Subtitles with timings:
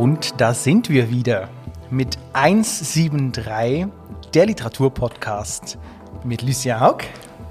[0.00, 1.50] Und da sind wir wieder
[1.90, 3.86] mit 173,
[4.32, 5.76] der Literaturpodcast
[6.24, 7.00] mit Lucia Haug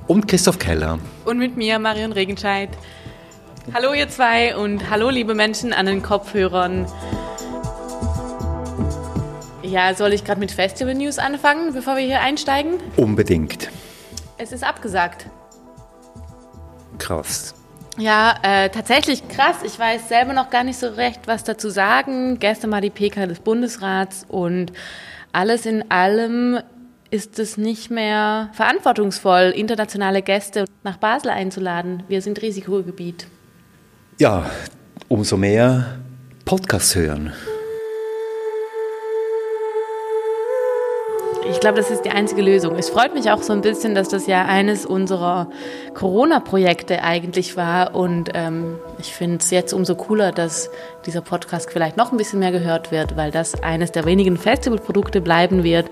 [0.07, 0.97] und Christoph Keller.
[1.25, 2.69] Und mit mir, Marion Regenscheid.
[3.71, 6.87] Hallo ihr zwei und hallo liebe Menschen an den Kopfhörern.
[9.61, 12.79] Ja, soll ich gerade mit Festival News anfangen, bevor wir hier einsteigen?
[12.97, 13.69] Unbedingt.
[14.39, 15.27] Es ist abgesagt.
[16.97, 17.53] Krass.
[17.99, 19.57] Ja, äh, tatsächlich krass.
[19.63, 22.39] Ich weiß selber noch gar nicht so recht, was dazu sagen.
[22.39, 24.71] Gestern war die PK des Bundesrats und
[25.33, 26.59] alles in allem
[27.11, 32.03] ist es nicht mehr verantwortungsvoll, internationale Gäste nach Basel einzuladen.
[32.07, 33.27] Wir sind Risikogebiet.
[34.17, 34.49] Ja,
[35.07, 35.99] umso mehr
[36.45, 37.33] Podcasts hören.
[41.49, 42.75] Ich glaube, das ist die einzige Lösung.
[42.75, 45.49] Es freut mich auch so ein bisschen, dass das ja eines unserer
[45.95, 47.95] Corona-Projekte eigentlich war.
[47.95, 50.69] Und ähm, ich finde es jetzt umso cooler, dass
[51.07, 55.21] dieser Podcast vielleicht noch ein bisschen mehr gehört wird, weil das eines der wenigen Festivalprodukte
[55.21, 55.89] bleiben wird,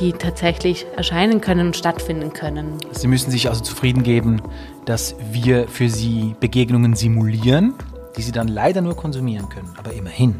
[0.00, 2.78] die tatsächlich erscheinen können und stattfinden können.
[2.92, 4.40] Sie müssen sich also zufrieden geben,
[4.86, 7.74] dass wir für Sie Begegnungen simulieren,
[8.16, 9.74] die Sie dann leider nur konsumieren können.
[9.76, 10.36] Aber immerhin.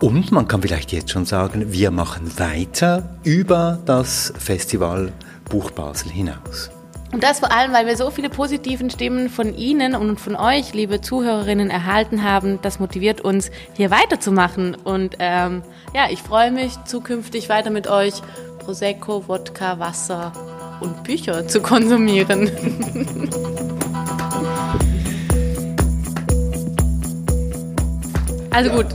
[0.00, 5.12] Und man kann vielleicht jetzt schon sagen, wir machen weiter über das Festival
[5.50, 6.70] Buch Basel hinaus.
[7.10, 10.72] Und das vor allem, weil wir so viele positiven Stimmen von Ihnen und von euch,
[10.72, 12.60] liebe Zuhörerinnen, erhalten haben.
[12.62, 14.76] Das motiviert uns, hier weiterzumachen.
[14.76, 15.62] Und ähm,
[15.94, 18.14] ja, ich freue mich, zukünftig weiter mit euch
[18.60, 20.32] Prosecco, Wodka, Wasser
[20.80, 22.48] und Bücher zu konsumieren.
[28.52, 28.86] also gut,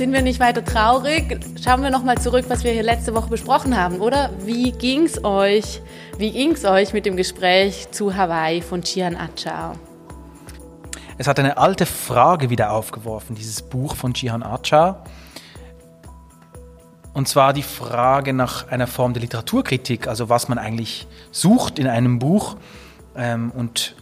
[0.00, 1.38] sind wir nicht weiter traurig.
[1.62, 4.30] Schauen wir nochmal zurück, was wir hier letzte Woche besprochen haben, oder?
[4.46, 5.82] Wie ging's euch?
[6.18, 9.74] Euch mit dem Gespräch zu Hawaii von Chian Achao?
[11.18, 15.04] Es hat eine alte Frage wieder aufgeworfen, dieses Buch von Chihan Acha.
[17.12, 21.86] Und zwar die Frage nach einer Form der Literaturkritik, also was man eigentlich sucht in
[21.86, 22.56] einem Buch.
[23.14, 23.96] Ähm, und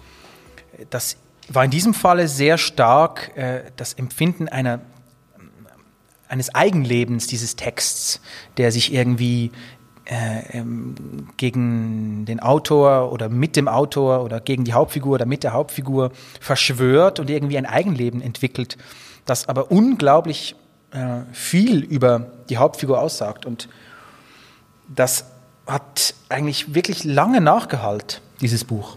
[0.91, 1.17] das
[1.49, 4.79] war in diesem Falle sehr stark äh, das Empfinden einer
[6.29, 8.21] eines Eigenlebens dieses Texts,
[8.57, 9.51] der sich irgendwie
[10.05, 10.95] äh, ähm,
[11.37, 16.13] gegen den Autor oder mit dem Autor oder gegen die Hauptfigur oder mit der Hauptfigur
[16.41, 18.79] verschwört und irgendwie ein Eigenleben entwickelt,
[19.27, 20.57] das aber unglaublich
[20.93, 23.45] äh, viel über die Hauptfigur aussagt.
[23.45, 23.69] Und
[24.89, 25.27] das
[25.67, 28.97] hat eigentlich wirklich lange nachgehalt, dieses Buch.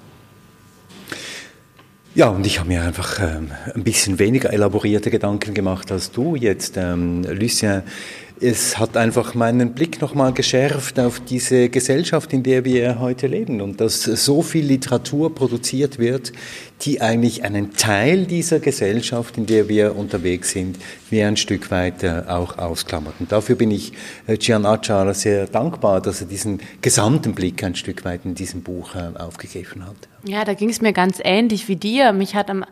[2.13, 6.35] Ja, und ich habe mir einfach ähm, ein bisschen weniger elaborierte Gedanken gemacht als du
[6.35, 7.83] jetzt, ähm, Lucien
[8.41, 13.61] es hat einfach meinen Blick nochmal geschärft auf diese Gesellschaft, in der wir heute leben
[13.61, 16.33] und dass so viel Literatur produziert wird,
[16.81, 20.77] die eigentlich einen Teil dieser Gesellschaft, in der wir unterwegs sind,
[21.11, 23.13] wie ein Stück weit äh, auch ausklammert.
[23.19, 23.93] Und dafür bin ich
[24.25, 28.63] äh, Gian Achara sehr dankbar, dass er diesen gesamten Blick ein Stück weit in diesem
[28.63, 30.10] Buch äh, aufgegriffen hat.
[30.23, 32.13] Ja, da ging es mir ganz ähnlich wie dir.
[32.13, 32.63] Mich hat am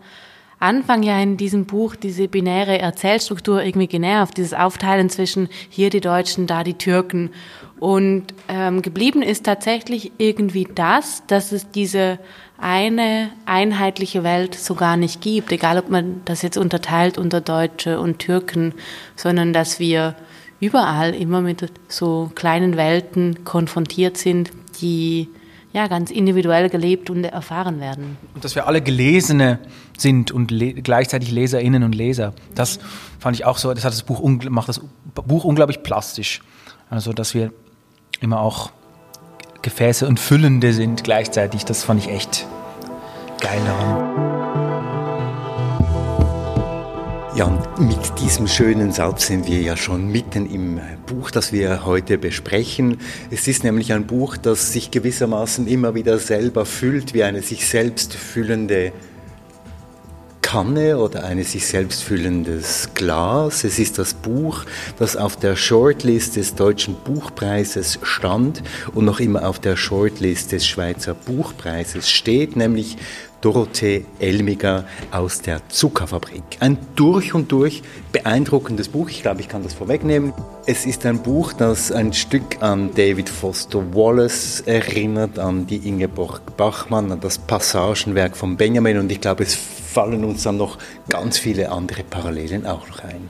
[0.59, 6.01] Anfang ja in diesem Buch diese binäre Erzählstruktur irgendwie genervt, dieses Aufteilen zwischen hier die
[6.01, 7.31] Deutschen, da die Türken.
[7.79, 12.19] Und ähm, geblieben ist tatsächlich irgendwie das, dass es diese
[12.57, 18.01] eine einheitliche Welt so gar nicht gibt, egal ob man das jetzt unterteilt unter Deutsche
[18.01, 18.73] und Türken,
[19.15, 20.15] sondern dass wir
[20.59, 25.29] überall immer mit so kleinen Welten konfrontiert sind, die
[25.71, 28.17] ja, ganz individuell gelebt und erfahren werden.
[28.33, 29.59] Und dass wir alle Gelesene
[29.97, 32.33] sind und le gleichzeitig Leserinnen und Leser.
[32.55, 32.79] Das
[33.19, 34.81] fand ich auch so, das hat das Buch macht das
[35.13, 36.41] Buch unglaublich plastisch.
[36.89, 37.51] Also, dass wir
[38.19, 38.71] immer auch
[39.61, 41.65] Gefäße und Füllende sind gleichzeitig.
[41.65, 42.47] Das fand ich echt
[43.39, 44.28] geil daran.
[47.39, 47.47] Ja,
[47.79, 52.97] mit diesem schönen Satz sind wir ja schon mitten im Buch, das wir heute besprechen.
[53.31, 57.65] Es ist nämlich ein Buch, das sich gewissermaßen immer wieder selber füllt, wie eine sich
[57.65, 58.91] selbst füllende
[60.49, 63.63] Kanne oder ein sich selbst füllendes Glas.
[63.63, 64.65] Es ist das Buch,
[64.97, 68.63] das auf der Shortlist des Deutschen Buchpreises stand
[68.95, 72.97] und noch immer auf der Shortlist des Schweizer Buchpreises steht, nämlich
[73.41, 76.41] Dorothee Elmiger aus der Zuckerfabrik.
[76.61, 79.07] Ein durch und durch beeindruckendes Buch.
[79.11, 80.33] Ich glaube, ich kann das vorwegnehmen.
[80.65, 86.57] Es ist ein Buch, das ein Stück an David Foster Wallace erinnert, an die Ingeborg
[86.57, 88.97] Bachmann, an das Passagenwerk von Benjamin.
[88.97, 89.59] Und ich glaube, es
[89.89, 90.77] fallen uns dann noch
[91.09, 93.29] ganz viele andere Parallelen auch noch ein.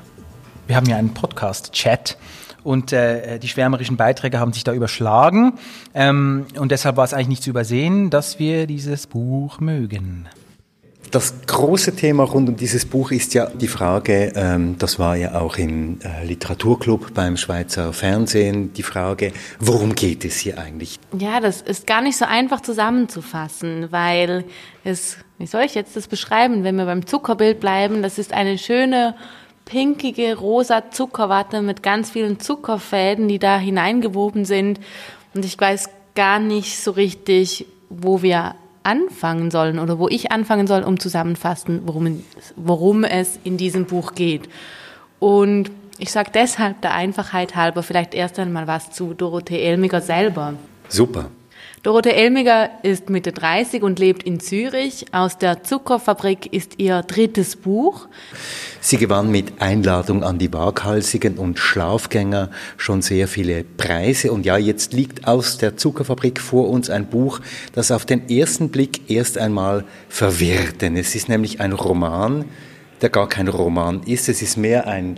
[0.68, 2.18] Wir haben ja einen Podcast-Chat
[2.64, 5.54] und äh, die schwärmerischen Beiträge haben sich da überschlagen.
[5.94, 10.28] Ähm, und deshalb war es eigentlich nicht zu übersehen, dass wir dieses Buch mögen.
[11.12, 15.42] Das große Thema rund um dieses Buch ist ja die Frage, ähm, das war ja
[15.42, 21.00] auch im äh, Literaturclub beim Schweizer Fernsehen, die Frage, worum geht es hier eigentlich?
[21.18, 24.46] Ja, das ist gar nicht so einfach zusammenzufassen, weil
[24.84, 28.60] es, wie soll ich jetzt das beschreiben, wenn wir beim Zuckerbild bleiben, das ist eine
[28.60, 29.16] schöne
[29.66, 34.80] pinkige rosa Zuckerwatte mit ganz vielen Zuckerfäden, die da hineingewoben sind.
[35.34, 40.68] Und ich weiß gar nicht so richtig, wo wir anfangen sollen oder wo ich anfangen
[40.68, 42.24] soll, um zusammenfassen, worum,
[42.56, 44.50] worum es in diesem Buch geht.
[45.20, 50.54] Und ich sage deshalb der Einfachheit halber vielleicht erst einmal was zu Dorothee Elmiger selber.
[50.88, 51.30] Super.
[51.81, 55.06] Dorothee Elmiger ist Mitte 30 und lebt in Zürich.
[55.14, 58.10] Aus der Zuckerfabrik ist ihr drittes Buch.
[58.81, 64.34] Sie gewann mit Einladung an die Waghalsigen und Schlafgänger schon sehr viele Preise.
[64.34, 67.40] Und ja, jetzt liegt aus der Zuckerfabrik vor uns ein Buch,
[67.74, 70.82] das auf den ersten Blick erst einmal verwirrt.
[70.82, 72.44] Denn es ist nämlich ein Roman,
[73.02, 74.28] der gar kein Roman ist.
[74.28, 75.18] Es ist mehr ein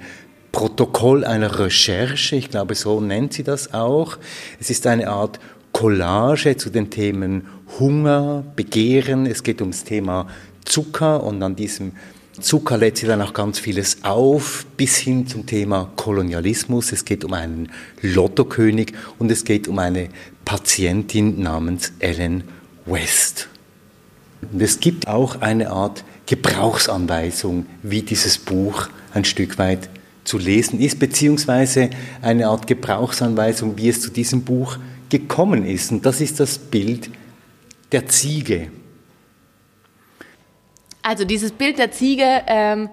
[0.52, 4.18] Protokoll einer Recherche, ich glaube, so nennt sie das auch.
[4.60, 5.40] Es ist eine Art
[5.82, 7.48] Collage zu den Themen
[7.80, 9.26] Hunger, Begehren.
[9.26, 10.28] Es geht ums Thema
[10.64, 11.94] Zucker und an diesem
[12.40, 16.92] Zucker lädt sie dann auch ganz vieles auf, bis hin zum Thema Kolonialismus.
[16.92, 17.72] Es geht um einen
[18.04, 20.10] Lottokönig und es geht um eine
[20.46, 22.44] Patientin namens Ellen
[22.86, 23.48] West.
[24.52, 29.90] Und es gibt auch eine Art Gebrauchsanweisung, wie dieses Buch ein Stück weit
[30.26, 31.90] zu lesen ist, beziehungsweise
[32.22, 34.78] eine Art Gebrauchsanweisung, wie es zu diesem Buch
[35.12, 35.92] gekommen ist.
[35.92, 37.12] Und das ist das Bild
[37.92, 38.72] der Ziege.
[41.04, 42.90] Also dieses Bild der Ziege ähm,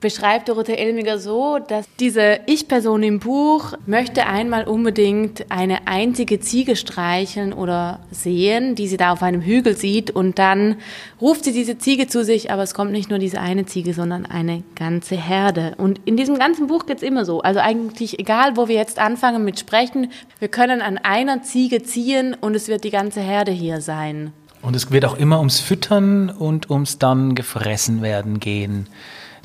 [0.00, 6.76] beschreibt Dorothee Elmiger so, dass diese Ich-Person im Buch möchte einmal unbedingt eine einzige Ziege
[6.76, 10.76] streicheln oder sehen, die sie da auf einem Hügel sieht und dann
[11.20, 14.26] ruft sie diese Ziege zu sich, aber es kommt nicht nur diese eine Ziege, sondern
[14.26, 15.74] eine ganze Herde.
[15.78, 17.40] Und in diesem ganzen Buch geht's immer so.
[17.40, 22.36] Also eigentlich egal, wo wir jetzt anfangen mit Sprechen, wir können an einer Ziege ziehen
[22.38, 24.32] und es wird die ganze Herde hier sein.
[24.60, 28.88] Und es wird auch immer ums Füttern und ums dann gefressen werden gehen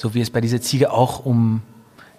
[0.02, 1.62] so wie es bei dieser Ziege auch um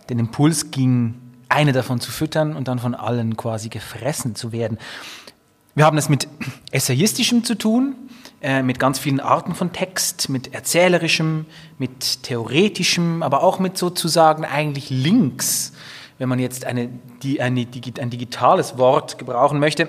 [0.08, 1.14] den Impuls ging,
[1.48, 4.78] eine davon zu füttern und dann von allen quasi gefressen zu werden.
[5.74, 6.28] Wir haben es mit
[6.70, 7.96] Essayistischem zu tun,
[8.40, 11.46] äh, mit ganz vielen Arten von Text, mit erzählerischem,
[11.78, 15.72] mit theoretischem, aber auch mit sozusagen eigentlich Links,
[16.18, 16.88] wenn man jetzt eine,
[17.24, 17.66] die, eine,
[17.98, 19.88] ein digitales Wort gebrauchen möchte,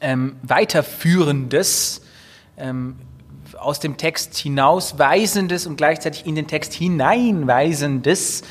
[0.00, 2.02] ähm, weiterführendes,
[2.56, 2.94] ähm,
[3.62, 8.42] aus dem Text hinausweisendes und gleichzeitig in den Text hineinweisendes,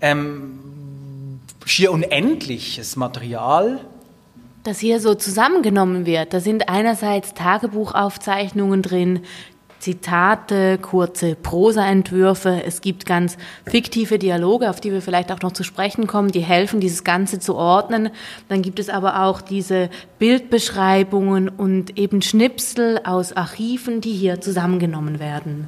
[0.00, 3.80] ähm, schier unendliches Material.
[4.64, 6.32] Das hier so zusammengenommen wird.
[6.32, 9.20] Da sind einerseits Tagebuchaufzeichnungen drin,
[9.82, 12.62] Zitate, kurze Prosaentwürfe.
[12.64, 13.36] Es gibt ganz
[13.66, 17.40] fiktive Dialoge, auf die wir vielleicht auch noch zu sprechen kommen, die helfen, dieses Ganze
[17.40, 18.10] zu ordnen.
[18.48, 19.90] Dann gibt es aber auch diese
[20.20, 25.66] Bildbeschreibungen und eben Schnipsel aus Archiven, die hier zusammengenommen werden.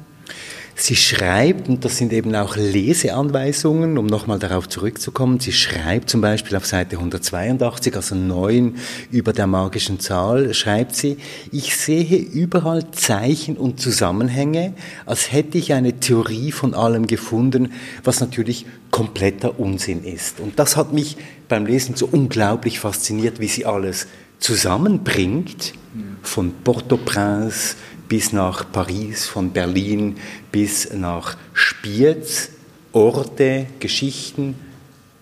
[0.77, 6.19] Sie schreibt, und das sind eben auch Leseanweisungen, um nochmal darauf zurückzukommen, sie schreibt zum
[6.19, 8.75] Beispiel auf Seite 182, also 9
[9.09, 11.15] über der magischen Zahl, schreibt sie,
[11.53, 14.73] ich sehe überall Zeichen und Zusammenhänge,
[15.05, 17.71] als hätte ich eine Theorie von allem gefunden,
[18.03, 20.41] was natürlich kompletter Unsinn ist.
[20.41, 21.15] Und das hat mich
[21.47, 24.07] beim Lesen so unglaublich fasziniert, wie sie alles
[24.39, 25.73] zusammenbringt,
[26.21, 27.75] von Port-au-Prince
[28.07, 30.17] bis nach Paris, von Berlin
[30.51, 32.49] bis nach Spiez,
[32.91, 34.55] Orte, Geschichten,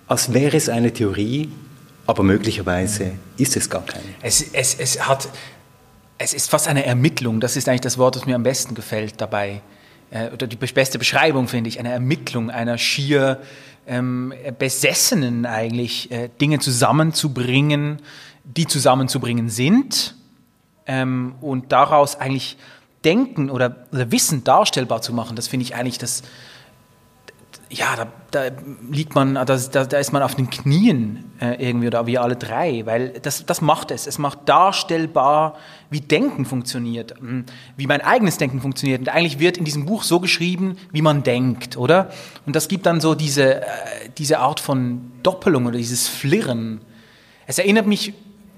[0.08, 1.50] als wäre es eine Theorie,
[2.06, 4.04] aber möglicherweise ist es gar keine.
[4.22, 5.28] Es, es, es, hat,
[6.18, 9.20] es ist fast eine Ermittlung, das ist eigentlich das Wort, das mir am besten gefällt
[9.20, 9.62] dabei.
[10.12, 13.42] Äh, oder die beste Beschreibung, finde ich, eine Ermittlung einer schier
[13.88, 18.00] ähm, Besessenen eigentlich, äh, Dinge zusammenzubringen,
[18.44, 20.16] die zusammenzubringen sind
[20.88, 22.58] ähm, und daraus eigentlich
[23.04, 26.24] Denken oder, oder, Wissen darstellbar zu machen, das finde ich eigentlich das,
[27.70, 28.56] ja, da, da
[28.90, 32.86] liegt man, da, da, ist man auf den Knien äh, irgendwie oder wir alle drei,
[32.86, 34.06] weil das, das macht es.
[34.06, 35.56] Es macht darstellbar,
[35.90, 39.02] wie Denken funktioniert, hm, wie mein eigenes Denken funktioniert.
[39.02, 42.12] Und eigentlich wird in diesem Buch so geschrieben, wie man denkt, oder?
[42.46, 43.66] Und das gibt dann so diese, äh,
[44.18, 46.82] diese Art von Doppelung oder dieses Flirren.
[47.48, 48.14] Es erinnert mich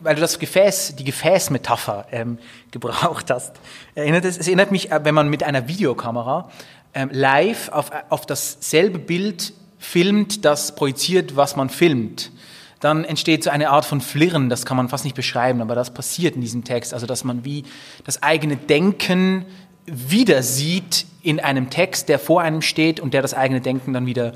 [0.06, 2.38] weil du das Gefäß, die Gefäßmetapher ähm,
[2.72, 3.54] gebraucht hast,
[3.96, 6.50] erinnert es, es erinnert mich, äh, wenn man mit einer Videokamera
[6.94, 12.32] ähm, live auf, auf dasselbe Bild filmt, das projiziert, was man filmt,
[12.80, 15.94] dann entsteht so eine Art von Flirren, das kann man fast nicht beschreiben, aber das
[15.94, 17.64] passiert in diesem Text, also dass man wie
[18.04, 19.46] das eigene Denken
[19.86, 24.06] wieder sieht in einem Text, der vor einem steht und der das eigene Denken dann
[24.06, 24.34] wieder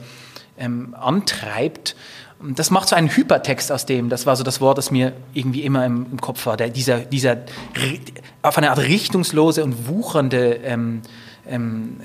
[0.58, 1.96] ähm, antreibt.
[2.42, 4.10] Das macht so einen Hypertext aus dem.
[4.10, 6.56] Das war so das Wort, das mir irgendwie immer im, im Kopf war.
[6.56, 7.38] Der, dieser, dieser
[8.42, 11.02] auf eine Art richtungslose und wuchernde ähm,
[11.48, 12.00] ähm,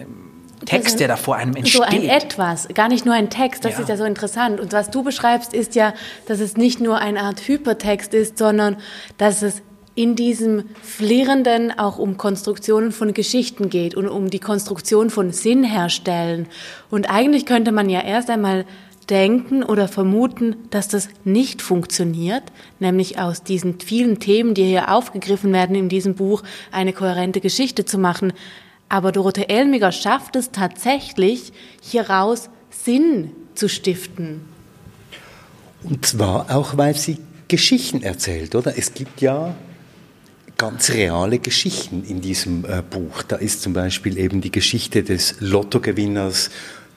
[0.64, 1.76] Text, der da vor einem entsteht.
[1.76, 3.80] So ein Etwas, gar nicht nur ein Text, das ja.
[3.80, 4.60] ist ja so interessant.
[4.60, 5.94] Und was du beschreibst, ist ja,
[6.26, 8.76] dass es nicht nur eine Art Hypertext ist, sondern
[9.18, 9.62] dass es
[9.94, 15.62] in diesem Flirrenden auch um Konstruktionen von Geschichten geht und um die Konstruktion von Sinn
[15.62, 16.48] herstellen.
[16.90, 18.64] Und eigentlich könnte man ja erst einmal
[19.06, 22.42] denken oder vermuten, dass das nicht funktioniert,
[22.78, 27.84] nämlich aus diesen vielen Themen, die hier aufgegriffen werden in diesem Buch, eine kohärente Geschichte
[27.84, 28.32] zu machen.
[28.88, 34.42] Aber Dorothee Elmiger schafft es tatsächlich, hieraus Sinn zu stiften.
[35.82, 37.18] Und zwar auch, weil sie
[37.48, 38.76] Geschichten erzählt, oder?
[38.76, 39.54] Es gibt ja
[40.56, 43.22] ganz reale Geschichten in diesem äh, Buch.
[43.22, 46.50] Da ist zum Beispiel eben die Geschichte des Lottogewinners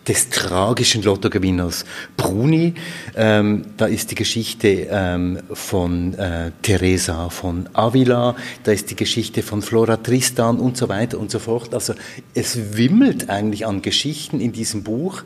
[0.08, 1.86] des tragischen Lottogewinners
[2.16, 2.74] Bruni.
[3.16, 9.44] Ähm, da ist die Geschichte ähm, von äh, Teresa von Avila, da ist die Geschichte
[9.44, 11.74] von Flora Tristan und so weiter und so fort.
[11.74, 11.94] Also
[12.34, 15.24] es wimmelt eigentlich an Geschichten in diesem Buch,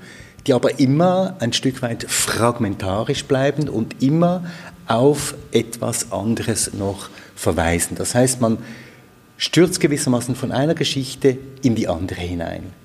[0.47, 4.43] die aber immer ein Stück weit fragmentarisch bleiben und immer
[4.88, 7.95] auf etwas anderes noch verweisen.
[7.95, 8.57] Das heißt, man
[9.38, 12.80] stürzt gewissermaßen von einer Geschichte in die andere hinein.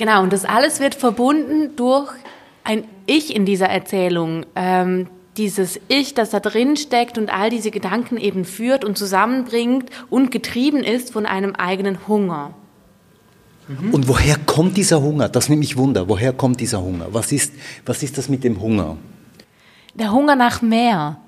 [0.00, 2.10] Genau, und das alles wird verbunden durch
[2.64, 4.46] ein Ich in dieser Erzählung.
[4.56, 9.90] Ähm, dieses Ich, das da drin steckt und all diese Gedanken eben führt und zusammenbringt
[10.08, 12.54] und getrieben ist von einem eigenen Hunger.
[13.92, 15.28] Und woher kommt dieser Hunger?
[15.28, 16.08] Das nimmt mich Wunder.
[16.08, 17.08] Woher kommt dieser Hunger?
[17.10, 17.52] Was ist,
[17.84, 18.96] was ist das mit dem Hunger?
[19.92, 21.18] Der Hunger nach mehr.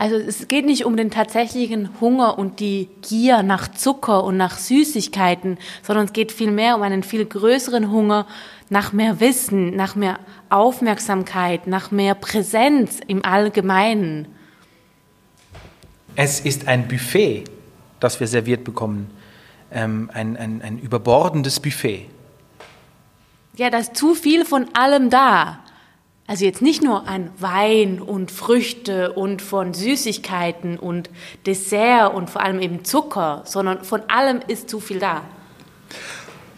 [0.00, 4.56] Also es geht nicht um den tatsächlichen Hunger und die Gier nach Zucker und nach
[4.56, 8.26] Süßigkeiten, sondern es geht vielmehr um einen viel größeren Hunger
[8.70, 14.26] nach mehr Wissen, nach mehr Aufmerksamkeit, nach mehr Präsenz im Allgemeinen.
[16.16, 17.44] Es ist ein Buffet,
[18.00, 19.10] das wir serviert bekommen,
[19.70, 22.06] ähm, ein, ein, ein überbordendes Buffet.
[23.54, 25.58] Ja, da ist zu viel von allem da.
[26.30, 31.10] Also jetzt nicht nur an Wein und Früchte und von Süßigkeiten und
[31.44, 35.22] Dessert und vor allem eben Zucker, sondern von allem ist zu viel da.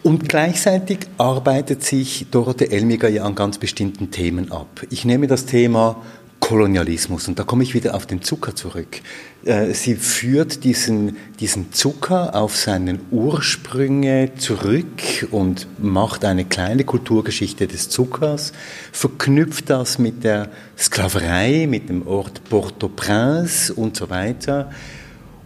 [0.03, 4.83] Und gleichzeitig arbeitet sich Dorothee Elmiger ja an ganz bestimmten Themen ab.
[4.91, 6.03] Ich nehme das Thema
[6.43, 7.29] Kolonialismus.
[7.29, 8.99] Und da komme ich wieder auf den Zucker zurück.
[9.45, 17.65] Äh, sie führt diesen, diesen Zucker auf seine Ursprünge zurück und macht eine kleine Kulturgeschichte
[17.65, 18.51] des Zuckers,
[18.91, 24.69] verknüpft das mit der Sklaverei, mit dem Ort Port-au-Prince und so weiter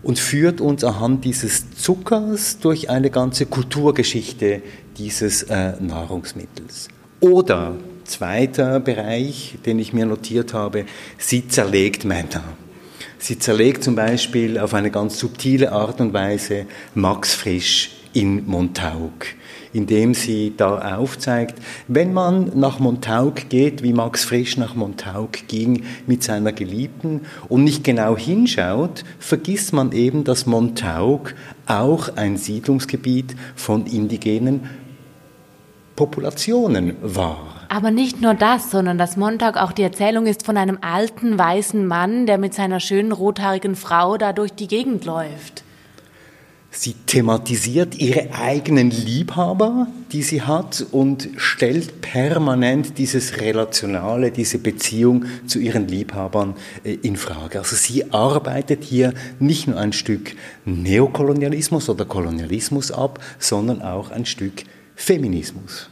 [0.01, 4.63] und führt uns anhand dieses Zuckers durch eine ganze Kulturgeschichte
[4.97, 6.87] dieses äh, Nahrungsmittels.
[7.19, 7.75] Oder
[8.07, 10.85] Zweiter Bereich, den ich mir notiert habe,
[11.17, 12.43] sie zerlegt Männer.
[13.19, 19.27] Sie zerlegt zum Beispiel auf eine ganz subtile Art und Weise Max Frisch in Montauk,
[19.73, 21.59] indem sie da aufzeigt,
[21.89, 27.65] wenn man nach Montauk geht, wie Max Frisch nach Montauk ging mit seiner Geliebten und
[27.65, 31.35] nicht genau hinschaut, vergisst man eben, dass Montauk
[31.65, 34.69] auch ein Siedlungsgebiet von indigenen
[35.97, 37.56] Populationen war.
[37.69, 41.85] Aber nicht nur das, sondern dass Montag auch die Erzählung ist von einem alten weißen
[41.85, 45.63] Mann, der mit seiner schönen rothaarigen Frau da durch die Gegend läuft.
[46.69, 55.25] Sie thematisiert ihre eigenen Liebhaber, die sie hat, und stellt permanent dieses Relationale, diese Beziehung
[55.47, 57.59] zu ihren Liebhabern äh, in Frage.
[57.59, 64.25] Also sie arbeitet hier nicht nur ein Stück Neokolonialismus oder Kolonialismus ab, sondern auch ein
[64.25, 64.63] Stück
[64.95, 65.89] Feminismus.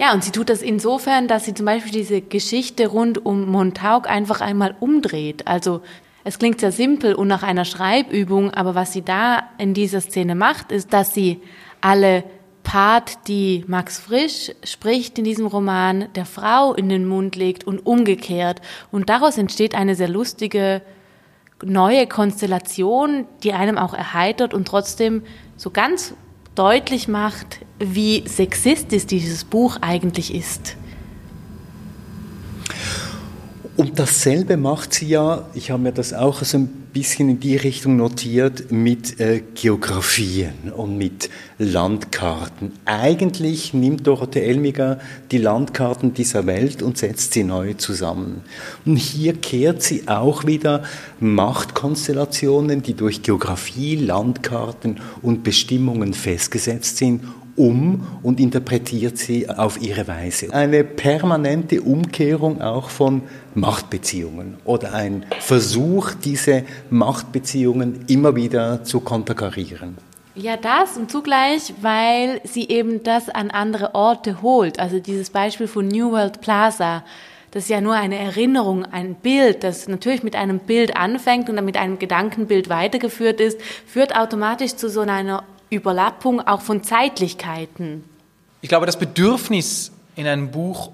[0.00, 4.08] Ja, und sie tut das insofern, dass sie zum Beispiel diese Geschichte rund um Montauk
[4.08, 5.46] einfach einmal umdreht.
[5.46, 5.82] Also
[6.24, 10.34] es klingt sehr simpel und nach einer Schreibübung, aber was sie da in dieser Szene
[10.34, 11.42] macht, ist, dass sie
[11.82, 12.24] alle
[12.62, 17.80] Part, die Max Frisch spricht in diesem Roman, der Frau in den Mund legt und
[17.80, 18.62] umgekehrt.
[18.90, 20.80] Und daraus entsteht eine sehr lustige
[21.62, 25.24] neue Konstellation, die einem auch erheitert und trotzdem
[25.58, 26.14] so ganz
[26.54, 30.76] deutlich macht, wie sexistisch dieses Buch eigentlich ist.
[33.80, 37.56] Und dasselbe macht sie ja, ich habe mir das auch so ein bisschen in die
[37.56, 42.72] Richtung notiert, mit äh, Geografien und mit Landkarten.
[42.84, 44.98] Eigentlich nimmt Dorothee Elmiger
[45.30, 48.42] die Landkarten dieser Welt und setzt sie neu zusammen.
[48.84, 50.82] Und hier kehrt sie auch wieder
[51.20, 57.22] Machtkonstellationen, die durch Geografie, Landkarten und Bestimmungen festgesetzt sind,
[57.60, 60.52] um und interpretiert sie auf ihre Weise.
[60.52, 63.22] Eine permanente Umkehrung auch von
[63.54, 69.98] Machtbeziehungen oder ein Versuch, diese Machtbeziehungen immer wieder zu konterkarieren.
[70.34, 74.78] Ja, das und zugleich, weil sie eben das an andere Orte holt.
[74.78, 77.04] Also dieses Beispiel von New World Plaza,
[77.50, 81.56] das ist ja nur eine Erinnerung, ein Bild, das natürlich mit einem Bild anfängt und
[81.56, 88.04] dann mit einem Gedankenbild weitergeführt ist, führt automatisch zu so einer Überlappung auch von Zeitlichkeiten.
[88.60, 90.90] Ich glaube, das Bedürfnis in einem Buch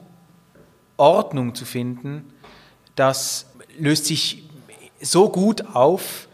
[0.97, 2.33] Ordnung zu finden,
[2.95, 3.47] das
[3.79, 4.45] löst sich
[5.01, 6.29] so gut auf,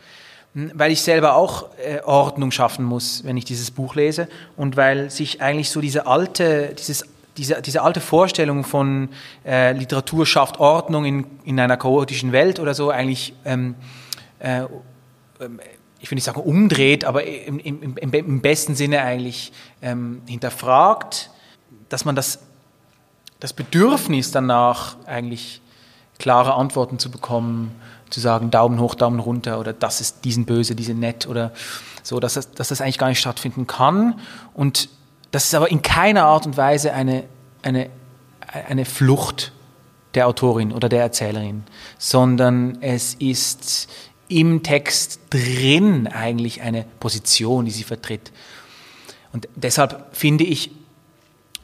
[0.54, 5.10] weil ich selber auch äh, Ordnung schaffen muss, wenn ich dieses Buch lese und weil
[5.10, 7.06] sich eigentlich so diese alte, dieses,
[7.38, 9.08] diese, diese alte Vorstellung von
[9.46, 13.74] äh, Literatur schafft Ordnung in, in einer chaotischen Welt oder so eigentlich ähm,
[14.40, 14.64] äh,
[15.40, 15.58] ähm,
[16.02, 21.30] ich will nicht sagen umdreht, aber im, im, im besten Sinne eigentlich ähm, hinterfragt,
[21.88, 22.40] dass man das,
[23.38, 25.62] das Bedürfnis danach eigentlich
[26.18, 27.72] klare Antworten zu bekommen,
[28.10, 31.52] zu sagen Daumen hoch, Daumen runter oder das ist diesen böse, diese nett oder
[32.02, 34.18] so, dass das, dass das eigentlich gar nicht stattfinden kann.
[34.54, 34.88] Und
[35.30, 37.24] das ist aber in keiner Art und Weise eine,
[37.62, 37.90] eine,
[38.68, 39.52] eine Flucht
[40.14, 41.62] der Autorin oder der Erzählerin,
[41.96, 43.88] sondern es ist
[44.38, 48.32] im Text drin eigentlich eine Position, die sie vertritt.
[49.32, 50.70] Und deshalb finde ich,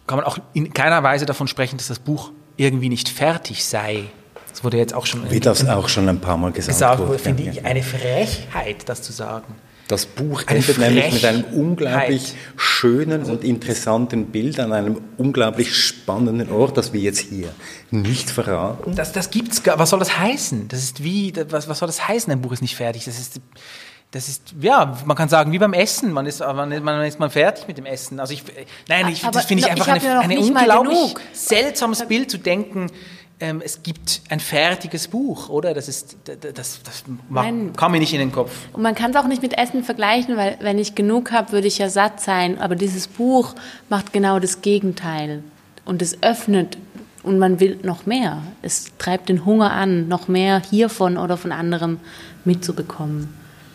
[0.07, 4.05] kann man auch in keiner Weise davon sprechen, dass das Buch irgendwie nicht fertig sei.
[4.51, 5.31] Das wurde jetzt auch schon.
[5.31, 7.19] Wie das auch schon ein paar Mal gesagt, gesagt wurde.
[7.19, 9.55] Finde ich eine Frechheit, das zu sagen.
[9.89, 16.53] Das Buch endet nämlich mit einem unglaublich schönen und interessanten Bild an einem unglaublich spannenden
[16.53, 17.49] Ort, das wir jetzt hier
[17.91, 18.95] nicht verraten.
[18.95, 20.69] Das, das gibt's gar, was soll das heißen?
[20.69, 22.31] Das ist wie, was, was soll das heißen?
[22.31, 23.07] Ein Buch ist nicht fertig.
[23.07, 23.41] Das ist,
[24.11, 26.13] das ist, ja, man kann sagen, wie beim Essen.
[26.13, 28.21] Man ist, man, man ist man fertig mit dem Essen.
[28.21, 28.43] Also ich,
[28.89, 32.89] nein, ich, das finde ich einfach ich eine, eine unglaublich seltsames Bild zu denken,
[33.41, 35.75] ähm, es gibt ein fertiges Buch, oder?
[35.75, 37.73] Das, ist, das, das Nein.
[37.77, 38.51] kam mir nicht in den Kopf.
[38.73, 41.69] Und man kann es auch nicht mit Essen vergleichen, weil wenn ich genug habe, würde
[41.69, 42.61] ich ja satt sein.
[42.61, 43.55] Aber dieses Buch
[43.89, 45.43] macht genau das Gegenteil.
[45.85, 46.79] Und es öffnet
[47.23, 48.43] und man will noch mehr.
[48.63, 52.01] Es treibt den Hunger an, noch mehr hiervon oder von anderem
[52.45, 53.33] mitzubekommen.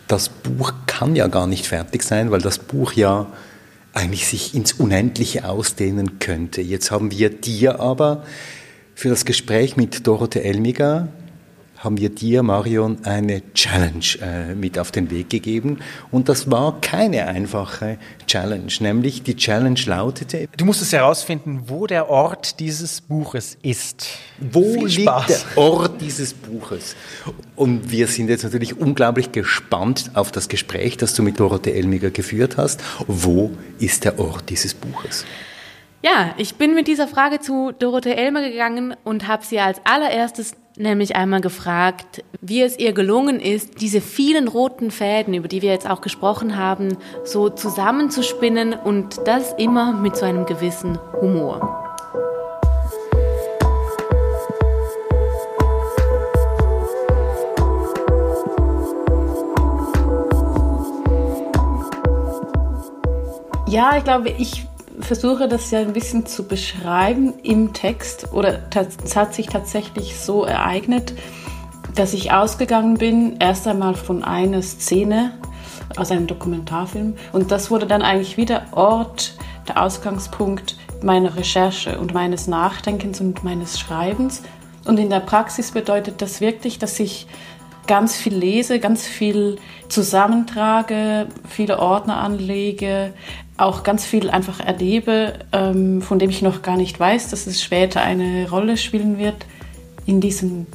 [0.08, 3.26] Das Buch kann ja gar nicht fertig sein, weil das Buch ja
[3.94, 6.60] eigentlich sich ins Unendliche ausdehnen könnte.
[6.60, 8.24] Jetzt haben wir dir aber
[8.94, 11.08] für das Gespräch mit Dorothee Elmiger
[11.84, 15.80] haben wir dir, Marion, eine Challenge äh, mit auf den Weg gegeben.
[16.10, 20.48] Und das war keine einfache Challenge, nämlich die Challenge lautete...
[20.56, 24.06] Du musstest herausfinden, wo der Ort dieses Buches ist.
[24.40, 26.96] Wo liegt der Ort dieses Buches?
[27.54, 32.10] Und wir sind jetzt natürlich unglaublich gespannt auf das Gespräch, das du mit Dorothee Elmiger
[32.10, 32.82] geführt hast.
[33.06, 35.26] Wo ist der Ort dieses Buches?
[36.04, 40.54] Ja, ich bin mit dieser Frage zu Dorothee Elmer gegangen und habe sie als allererstes
[40.76, 45.70] nämlich einmal gefragt, wie es ihr gelungen ist, diese vielen roten Fäden, über die wir
[45.70, 51.80] jetzt auch gesprochen haben, so zusammenzuspinnen und das immer mit so einem gewissen Humor.
[63.66, 64.66] Ja, ich glaube, ich
[65.04, 68.60] versuche das ja ein bisschen zu beschreiben im Text oder
[69.04, 71.14] es hat sich tatsächlich so ereignet,
[71.94, 75.32] dass ich ausgegangen bin, erst einmal von einer Szene
[75.96, 79.34] aus einem Dokumentarfilm und das wurde dann eigentlich wieder Ort,
[79.68, 84.42] der Ausgangspunkt meiner Recherche und meines Nachdenkens und meines Schreibens.
[84.84, 87.26] Und in der Praxis bedeutet das wirklich, dass ich
[87.86, 89.56] ganz viel lese, ganz viel
[89.88, 93.12] zusammentrage, viele Ordner anlege,
[93.56, 97.62] auch ganz viel einfach erlebe, ähm, von dem ich noch gar nicht weiß, dass es
[97.62, 99.46] später eine Rolle spielen wird
[100.06, 100.66] in diesem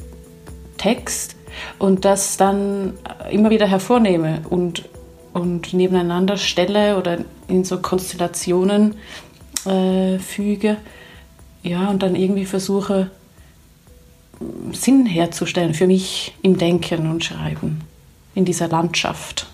[0.78, 1.36] Text
[1.78, 2.94] und das dann
[3.30, 4.88] immer wieder hervornehme und,
[5.34, 7.18] und nebeneinander stelle oder
[7.48, 8.94] in so Konstellationen
[9.66, 10.76] äh, füge.
[11.62, 13.10] Ja, und dann irgendwie versuche,
[14.72, 17.80] Sinn herzustellen für mich im Denken und Schreiben
[18.34, 19.46] in dieser Landschaft.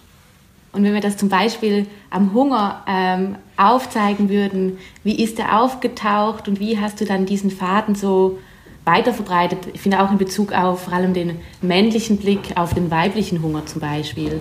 [0.72, 6.48] Und wenn wir das zum Beispiel am Hunger ähm, aufzeigen würden, wie ist er aufgetaucht
[6.48, 8.38] und wie hast du dann diesen Faden so
[8.84, 9.58] weiter verbreitet.
[9.72, 13.66] Ich finde auch in Bezug auf vor allem den männlichen Blick auf den weiblichen Hunger
[13.66, 14.40] zum Beispiel.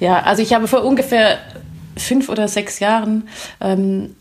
[0.00, 1.38] Ja, also ich habe vor ungefähr
[1.96, 3.28] fünf oder sechs Jahren
[3.60, 4.14] ähm,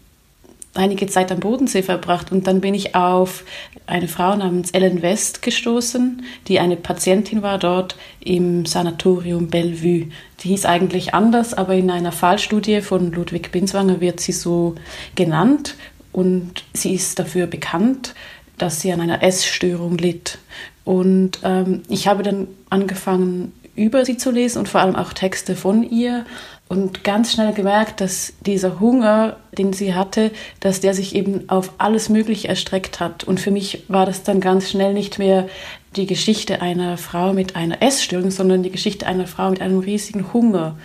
[0.76, 3.44] einige Zeit am Bodensee verbracht und dann bin ich auf
[3.88, 10.08] eine Frau namens Ellen West gestoßen, die eine Patientin war dort im Sanatorium Bellevue.
[10.42, 14.76] Die hieß eigentlich anders, aber in einer Fallstudie von Ludwig Binswanger wird sie so
[15.16, 15.76] genannt
[16.12, 18.14] und sie ist dafür bekannt,
[18.58, 20.38] dass sie an einer Essstörung litt.
[20.84, 25.56] Und ähm, ich habe dann angefangen, über sie zu lesen und vor allem auch Texte
[25.56, 26.26] von ihr
[26.68, 31.74] und ganz schnell gemerkt, dass dieser Hunger, den sie hatte, dass der sich eben auf
[31.78, 33.24] alles Mögliche erstreckt hat.
[33.24, 35.48] Und für mich war das dann ganz schnell nicht mehr
[35.96, 40.34] die Geschichte einer Frau mit einer Essstörung, sondern die Geschichte einer Frau mit einem riesigen
[40.34, 40.76] Hunger.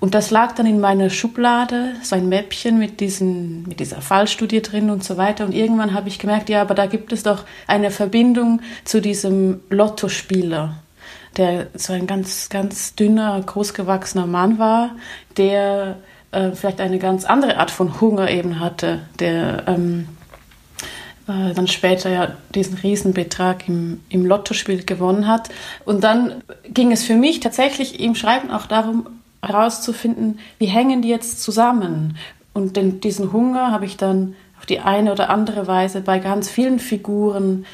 [0.00, 4.60] Und das lag dann in meiner Schublade, so ein Mäppchen mit, diesen, mit dieser Fallstudie
[4.60, 5.44] drin und so weiter.
[5.44, 9.60] Und irgendwann habe ich gemerkt, ja, aber da gibt es doch eine Verbindung zu diesem
[9.70, 10.82] Lottospieler
[11.36, 14.90] der so ein ganz, ganz dünner, großgewachsener Mann war,
[15.36, 15.96] der
[16.32, 20.08] äh, vielleicht eine ganz andere Art von Hunger eben hatte, der ähm,
[21.28, 25.50] äh, dann später ja diesen Riesenbetrag im, im Lottospiel gewonnen hat.
[25.84, 29.06] Und dann ging es für mich tatsächlich im Schreiben auch darum,
[29.42, 32.16] herauszufinden, wie hängen die jetzt zusammen.
[32.52, 36.50] Und den, diesen Hunger habe ich dann auf die eine oder andere Weise bei ganz
[36.50, 37.64] vielen Figuren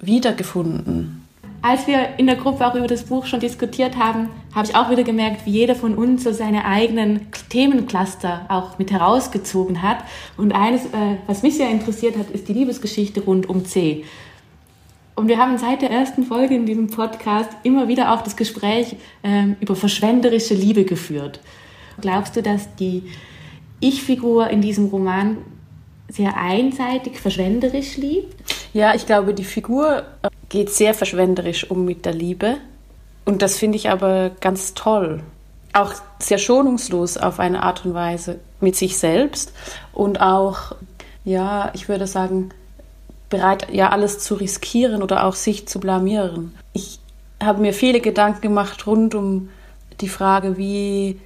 [0.00, 1.23] wiedergefunden.
[1.66, 4.90] Als wir in der Gruppe auch über das Buch schon diskutiert haben, habe ich auch
[4.90, 9.96] wieder gemerkt, wie jeder von uns so seine eigenen Themencluster auch mit herausgezogen hat.
[10.36, 14.04] Und eines, äh, was mich sehr interessiert hat, ist die Liebesgeschichte rund um C.
[15.14, 18.96] Und wir haben seit der ersten Folge in diesem Podcast immer wieder auch das Gespräch
[19.22, 21.40] ähm, über verschwenderische Liebe geführt.
[21.98, 23.04] Glaubst du, dass die
[23.80, 25.38] Ich-Figur in diesem Roman
[26.08, 28.34] sehr einseitig verschwenderisch liebt?
[28.74, 30.04] Ja, ich glaube, die Figur
[30.48, 32.56] geht sehr verschwenderisch um mit der Liebe.
[33.24, 35.22] Und das finde ich aber ganz toll.
[35.72, 39.52] Auch sehr schonungslos auf eine Art und Weise mit sich selbst
[39.92, 40.76] und auch,
[41.24, 42.50] ja, ich würde sagen,
[43.28, 46.54] bereit, ja, alles zu riskieren oder auch sich zu blamieren.
[46.72, 47.00] Ich
[47.42, 49.48] habe mir viele Gedanken gemacht rund um
[50.00, 51.20] die Frage, wie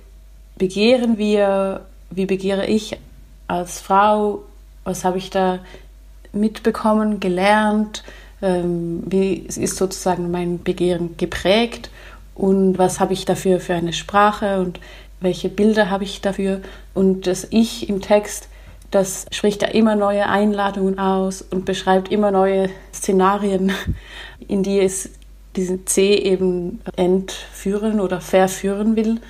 [0.57, 2.98] begehren wir, wie begehre ich
[3.46, 4.42] als Frau,
[4.85, 5.59] was habe ich da
[6.33, 8.04] mitbekommen, gelernt,
[8.40, 11.90] wie ist sozusagen mein Begehren geprägt
[12.35, 14.79] und was habe ich dafür für eine Sprache und
[15.20, 16.61] welche Bilder habe ich dafür.
[16.94, 18.48] Und das Ich im Text,
[18.90, 23.72] das spricht ja immer neue Einladungen aus und beschreibt immer neue Szenarien,
[24.48, 25.11] in die es
[25.57, 29.20] diesen C eben entführen oder verführen will.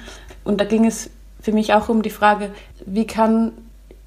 [0.44, 2.50] Und da ging es für mich auch um die Frage,
[2.84, 3.52] wie kann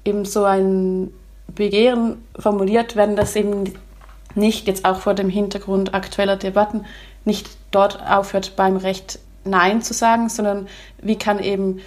[0.04, 1.10] eben so ein
[1.54, 3.72] Begehren formuliert werden, das eben
[4.34, 6.84] nicht jetzt auch vor dem Hintergrund aktueller Debatten
[7.24, 10.68] nicht dort aufhört beim Recht Nein zu sagen, sondern
[11.00, 11.80] wie kann eben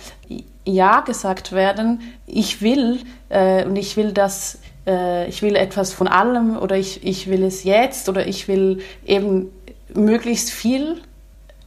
[0.66, 6.08] Ja gesagt werden, ich will äh, und ich will das, äh, ich will etwas von
[6.08, 9.52] allem oder ich, ich will es jetzt oder ich will eben
[9.94, 11.02] möglichst viel,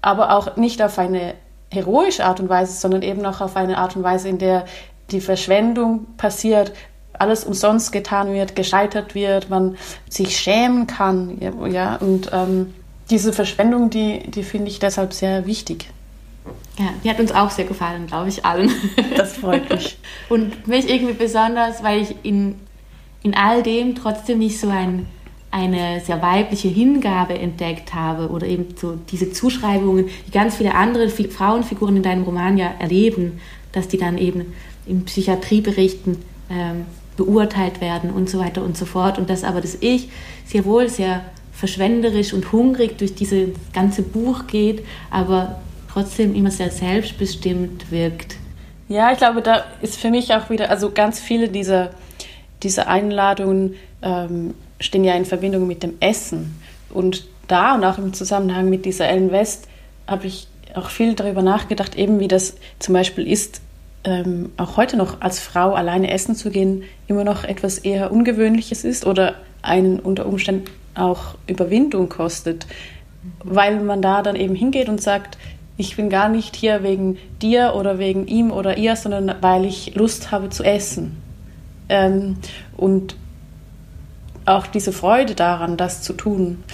[0.02, 1.34] aber auch nicht auf eine
[1.70, 4.64] heroische Art und Weise, sondern eben auch auf eine Art und Weise, in der
[5.10, 6.72] die Verschwendung passiert,
[7.18, 9.76] alles umsonst getan wird, gescheitert wird, man
[10.08, 11.38] sich schämen kann.
[11.70, 12.74] Ja, und ähm,
[13.10, 15.88] diese Verschwendung, die, die finde ich deshalb sehr wichtig.
[16.78, 18.70] Ja, die hat uns auch sehr gefallen, glaube ich, allen.
[19.16, 19.98] Das freut mich.
[20.28, 22.54] Und mich irgendwie besonders, weil ich in,
[23.22, 25.06] in all dem trotzdem nicht so ein,
[25.50, 31.08] eine sehr weibliche Hingabe entdeckt habe oder eben so diese Zuschreibungen, die ganz viele andere
[31.08, 33.40] Frauenfiguren in deinem Roman ja erleben,
[33.72, 34.52] dass die dann eben
[34.86, 36.18] in Psychiatrieberichten
[36.50, 36.86] ähm,
[37.18, 39.18] beurteilt werden und so weiter und so fort.
[39.18, 40.08] Und dass aber das Ich
[40.46, 45.60] sehr wohl sehr verschwenderisch und hungrig durch dieses ganze Buch geht, aber
[45.92, 48.36] trotzdem immer sehr selbstbestimmt wirkt.
[48.88, 51.90] Ja, ich glaube, da ist für mich auch wieder, also ganz viele dieser,
[52.62, 56.56] dieser Einladungen ähm, stehen ja in Verbindung mit dem Essen.
[56.88, 59.66] Und da und auch im Zusammenhang mit dieser Ellen West
[60.06, 63.60] habe ich auch viel darüber nachgedacht, eben wie das zum Beispiel ist,
[64.04, 68.84] ähm, auch heute noch als Frau alleine essen zu gehen immer noch etwas eher Ungewöhnliches
[68.84, 72.66] ist oder einen unter Umständen auch Überwindung kostet,
[73.42, 75.38] weil man da dann eben hingeht und sagt,
[75.76, 79.94] ich bin gar nicht hier wegen dir oder wegen ihm oder ihr, sondern weil ich
[79.94, 81.16] Lust habe zu essen.
[81.88, 82.36] Ähm,
[82.76, 83.16] und
[84.44, 86.64] auch diese Freude daran, das zu tun.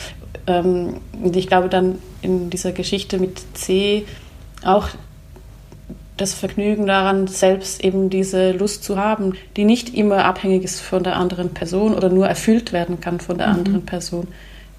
[0.46, 4.06] Ähm, und ich glaube dann in dieser Geschichte mit C
[4.64, 4.88] auch
[6.16, 11.02] das Vergnügen daran, selbst eben diese Lust zu haben, die nicht immer abhängig ist von
[11.02, 13.54] der anderen Person oder nur erfüllt werden kann von der mhm.
[13.54, 14.28] anderen Person,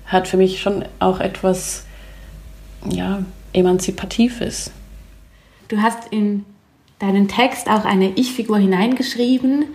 [0.05, 1.85] hat für mich schon auch etwas
[2.89, 4.71] ja, Emanzipatives.
[5.67, 6.45] Du hast in
[6.99, 9.65] deinen Text auch eine Ich-Figur hineingeschrieben.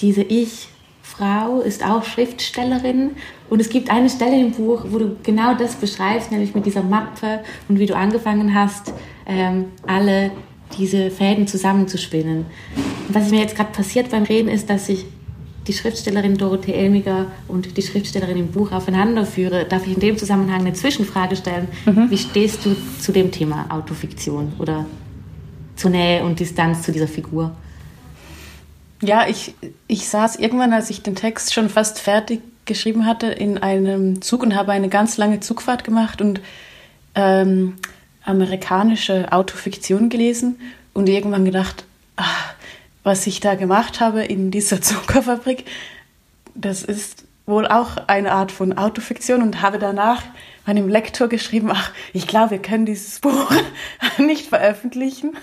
[0.00, 3.10] Diese Ich-Frau ist auch Schriftstellerin.
[3.50, 6.82] Und es gibt eine Stelle im Buch, wo du genau das beschreibst, nämlich mit dieser
[6.82, 8.92] Mappe und wie du angefangen hast,
[9.26, 10.32] ähm, alle
[10.76, 12.46] diese Fäden zusammenzuspinnen.
[13.08, 15.06] Und was mir jetzt gerade passiert beim Reden ist, dass ich
[15.66, 20.16] die Schriftstellerin Dorothee Elmiger und die Schriftstellerin im Buch aufeinander führe, darf ich in dem
[20.16, 21.68] Zusammenhang eine Zwischenfrage stellen.
[21.84, 22.10] Mhm.
[22.10, 24.86] Wie stehst du zu dem Thema Autofiktion oder
[25.76, 27.54] zur Nähe und Distanz zu dieser Figur?
[29.02, 29.54] Ja, ich,
[29.86, 34.42] ich saß irgendwann, als ich den Text schon fast fertig geschrieben hatte, in einem Zug
[34.42, 36.40] und habe eine ganz lange Zugfahrt gemacht und
[37.14, 37.74] ähm,
[38.28, 40.60] amerikanische Autofiktion gelesen
[40.92, 41.84] und irgendwann gedacht,
[42.16, 42.54] ach,
[43.02, 45.64] was ich da gemacht habe in dieser Zuckerfabrik,
[46.54, 50.22] das ist wohl auch eine Art von Autofiktion und habe danach
[50.66, 53.50] meinem Lektor geschrieben, ach, ich glaube, wir können dieses Buch
[54.18, 55.34] nicht veröffentlichen,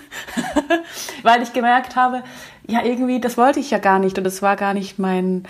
[1.22, 2.22] weil ich gemerkt habe,
[2.68, 5.44] ja, irgendwie, das wollte ich ja gar nicht und das war gar nicht mein,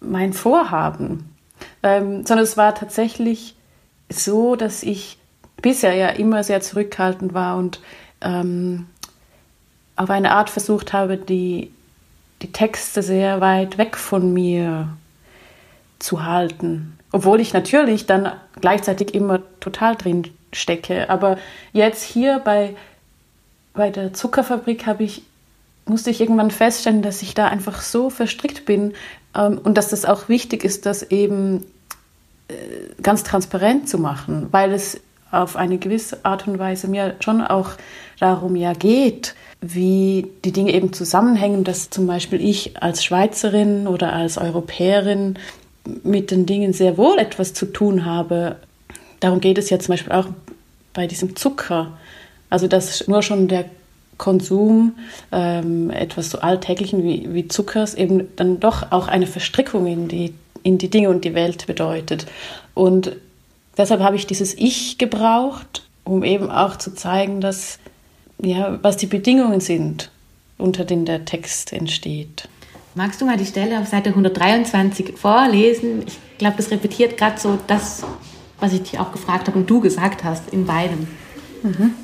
[0.00, 1.34] mein Vorhaben,
[1.82, 3.56] ähm, sondern es war tatsächlich
[4.10, 5.16] so, dass ich
[5.62, 7.80] bisher ja immer sehr zurückhaltend war und
[8.20, 8.86] ähm,
[9.96, 11.70] auf eine Art versucht habe, die,
[12.42, 14.88] die Texte sehr weit weg von mir
[15.98, 16.98] zu halten.
[17.12, 21.08] Obwohl ich natürlich dann gleichzeitig immer total drin stecke.
[21.08, 21.38] Aber
[21.72, 22.76] jetzt hier bei,
[23.72, 25.22] bei der Zuckerfabrik habe ich,
[25.86, 28.92] musste ich irgendwann feststellen, dass ich da einfach so verstrickt bin
[29.34, 31.64] ähm, und dass das auch wichtig ist, das eben
[32.48, 32.54] äh,
[33.02, 37.70] ganz transparent zu machen, weil es auf eine gewisse Art und Weise mir schon auch
[38.18, 44.12] darum ja geht, wie die Dinge eben zusammenhängen, dass zum Beispiel ich als Schweizerin oder
[44.12, 45.38] als Europäerin
[46.02, 48.56] mit den Dingen sehr wohl etwas zu tun habe.
[49.20, 50.26] Darum geht es ja zum Beispiel auch
[50.92, 51.96] bei diesem Zucker.
[52.50, 53.66] Also dass nur schon der
[54.18, 54.96] Konsum
[55.32, 60.34] ähm, etwas so Alltäglichen wie, wie Zuckers eben dann doch auch eine Verstrickung in die,
[60.62, 62.26] in die Dinge und die Welt bedeutet.
[62.74, 63.12] Und
[63.76, 67.78] deshalb habe ich dieses Ich gebraucht, um eben auch zu zeigen, dass
[68.38, 70.10] ja, was die Bedingungen sind,
[70.58, 72.48] unter denen der Text entsteht.
[72.94, 76.04] Magst du mal die Stelle auf Seite 123 vorlesen?
[76.06, 78.04] Ich glaube, das repetiert gerade so das,
[78.58, 81.06] was ich dich auch gefragt habe und du gesagt hast, in beidem.
[81.62, 81.94] Mhm.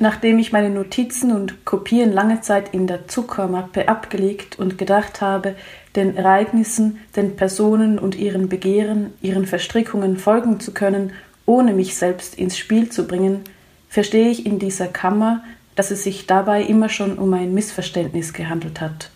[0.00, 5.56] Nachdem ich meine Notizen und Kopien lange Zeit in der Zuckermappe abgelegt und gedacht habe,
[5.98, 11.12] den Ereignissen, den Personen und ihren Begehren, ihren Verstrickungen folgen zu können,
[11.44, 13.40] ohne mich selbst ins Spiel zu bringen,
[13.88, 15.42] verstehe ich in dieser Kammer,
[15.74, 19.10] dass es sich dabei immer schon um ein Missverständnis gehandelt hat.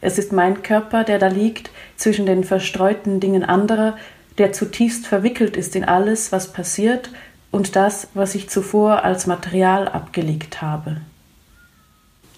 [0.00, 3.96] Es ist mein Körper, der da liegt, zwischen den verstreuten Dingen anderer,
[4.38, 7.10] der zutiefst verwickelt ist in alles, was passiert
[7.50, 11.00] und das, was ich zuvor als Material abgelegt habe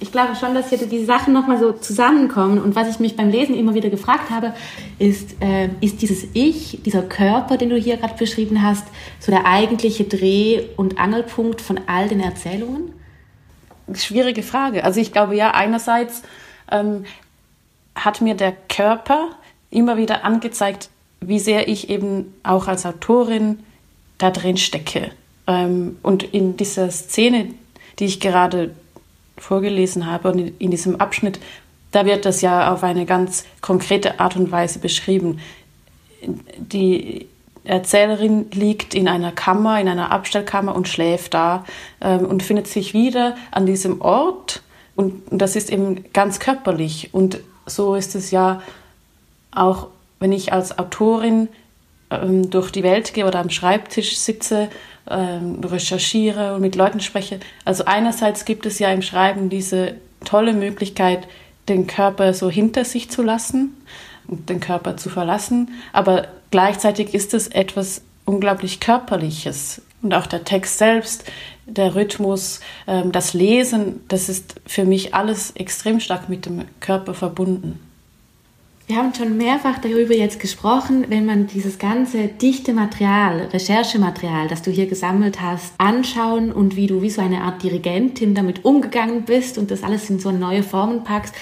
[0.02, 2.60] ich glaube schon, dass hier die Sachen nochmal so zusammenkommen.
[2.60, 4.52] Und was ich mich beim Lesen immer wieder gefragt habe,
[4.98, 8.84] ist, äh, ist dieses Ich, dieser Körper, den du hier gerade beschrieben hast,
[9.20, 12.92] so der eigentliche Dreh- und Angelpunkt von all den Erzählungen?
[13.94, 14.84] Schwierige Frage.
[14.84, 16.22] Also ich glaube ja, einerseits
[16.70, 17.04] ähm,
[17.94, 19.30] hat mir der Körper
[19.70, 23.60] immer wieder angezeigt, wie sehr ich eben auch als Autorin
[24.18, 25.12] da drin stecke.
[25.46, 27.54] Ähm, und in dieser Szene,
[28.00, 28.74] die ich gerade
[29.38, 31.40] vorgelesen habe und in diesem Abschnitt,
[31.90, 35.40] da wird das ja auf eine ganz konkrete Art und Weise beschrieben.
[36.56, 37.26] Die
[37.64, 41.64] Erzählerin liegt in einer Kammer, in einer Abstellkammer und schläft da
[42.00, 44.62] ähm, und findet sich wieder an diesem Ort
[44.96, 48.62] und, und das ist eben ganz körperlich und so ist es ja
[49.54, 51.48] auch, wenn ich als Autorin
[52.10, 54.68] ähm, durch die Welt gehe oder am Schreibtisch sitze
[55.10, 57.40] ähm, recherchiere und mit Leuten spreche.
[57.64, 61.26] Also einerseits gibt es ja im Schreiben diese tolle Möglichkeit,
[61.68, 63.76] den Körper so hinter sich zu lassen
[64.26, 69.82] und den Körper zu verlassen, aber gleichzeitig ist es etwas unglaublich Körperliches.
[70.02, 71.24] Und auch der Text selbst,
[71.66, 77.14] der Rhythmus, ähm, das Lesen, das ist für mich alles extrem stark mit dem Körper
[77.14, 77.78] verbunden.
[78.88, 84.62] Wir haben schon mehrfach darüber jetzt gesprochen, wenn man dieses ganze dichte Material, Recherchematerial, das
[84.62, 89.22] du hier gesammelt hast, anschauen und wie du wie so eine Art Dirigentin damit umgegangen
[89.22, 91.32] bist und das alles in so neue Formen packst,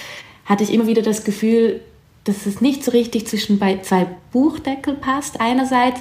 [0.45, 1.81] hatte ich immer wieder das Gefühl,
[2.25, 5.99] dass es nicht so richtig zwischen zwei Buchdeckel passt einerseits,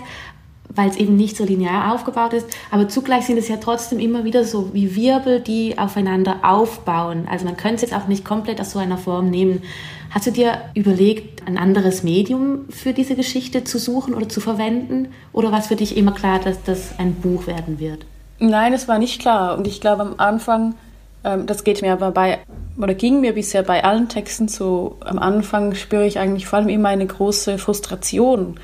[0.68, 2.46] weil es eben nicht so linear aufgebaut ist.
[2.70, 7.26] Aber zugleich sind es ja trotzdem immer wieder so wie Wirbel, die aufeinander aufbauen.
[7.28, 9.62] Also man könnte es jetzt auch nicht komplett aus so einer Form nehmen.
[10.10, 15.08] Hast du dir überlegt, ein anderes Medium für diese Geschichte zu suchen oder zu verwenden?
[15.32, 18.04] Oder war es für dich immer klar, dass das ein Buch werden wird?
[18.40, 19.56] Nein, es war nicht klar.
[19.56, 20.74] Und ich glaube am Anfang,
[21.22, 22.38] ähm, das geht mir aber bei,
[22.76, 26.68] oder ging mir bisher bei allen Texten so, am Anfang spüre ich eigentlich vor allem
[26.68, 28.58] immer eine große Frustration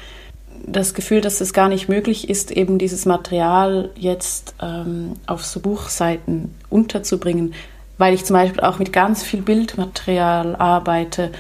[0.67, 5.61] das Gefühl, dass es gar nicht möglich ist, eben dieses Material jetzt ähm, auf so
[5.61, 7.55] Buchseiten unterzubringen,
[7.99, 11.33] weil ich zum Beispiel auch mit ganz viel Bildmaterial arbeite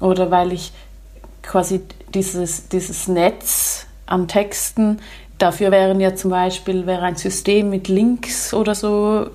[0.00, 0.72] oder weil ich
[1.42, 1.82] quasi
[2.14, 5.00] dieses, dieses Netz an Texten,
[5.38, 9.30] dafür wären ja zum Beispiel wäre ein System mit Links oder so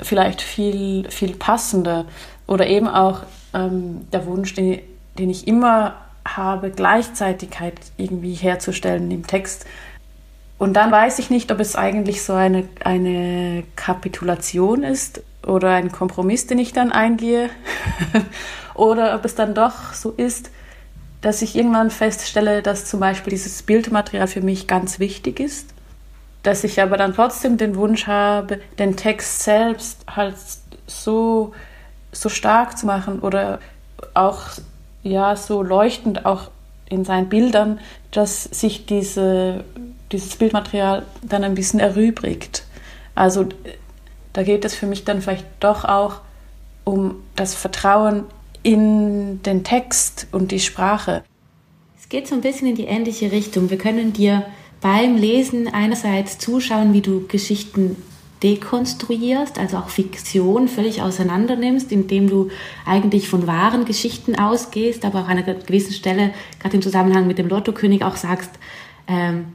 [0.00, 2.04] vielleicht viel, viel passender.
[2.46, 3.22] Oder eben auch
[3.54, 4.80] ähm, der Wunsch, den,
[5.18, 9.66] den ich immer habe, Gleichzeitigkeit irgendwie herzustellen im Text.
[10.58, 15.92] Und dann weiß ich nicht, ob es eigentlich so eine, eine Kapitulation ist oder ein
[15.92, 17.50] Kompromiss, den ich dann eingehe,
[18.74, 20.50] oder ob es dann doch so ist,
[21.20, 25.70] dass ich irgendwann feststelle, dass zum Beispiel dieses Bildmaterial für mich ganz wichtig ist,
[26.42, 30.36] dass ich aber dann trotzdem den Wunsch habe, den Text selbst halt
[30.86, 31.52] so,
[32.12, 33.58] so stark zu machen oder
[34.14, 34.42] auch
[35.02, 36.50] ja so leuchtend auch
[36.88, 37.80] in seinen Bildern,
[38.12, 39.64] dass sich diese,
[40.12, 42.64] dieses Bildmaterial dann ein bisschen erübrigt.
[43.14, 43.48] Also
[44.32, 46.20] da geht es für mich dann vielleicht doch auch
[46.84, 48.24] um das Vertrauen
[48.62, 51.22] in den Text und die Sprache.
[51.98, 53.70] Es geht so ein bisschen in die ähnliche Richtung.
[53.70, 54.46] Wir können dir
[54.80, 57.96] beim Lesen einerseits zuschauen, wie du Geschichten
[58.42, 62.50] dekonstruierst, also auch Fiktion völlig auseinander nimmst, indem du
[62.86, 67.38] eigentlich von wahren Geschichten ausgehst, aber auch an einer gewissen Stelle, gerade im Zusammenhang mit
[67.38, 68.50] dem Lottokönig, auch sagst,
[69.08, 69.46] ähm,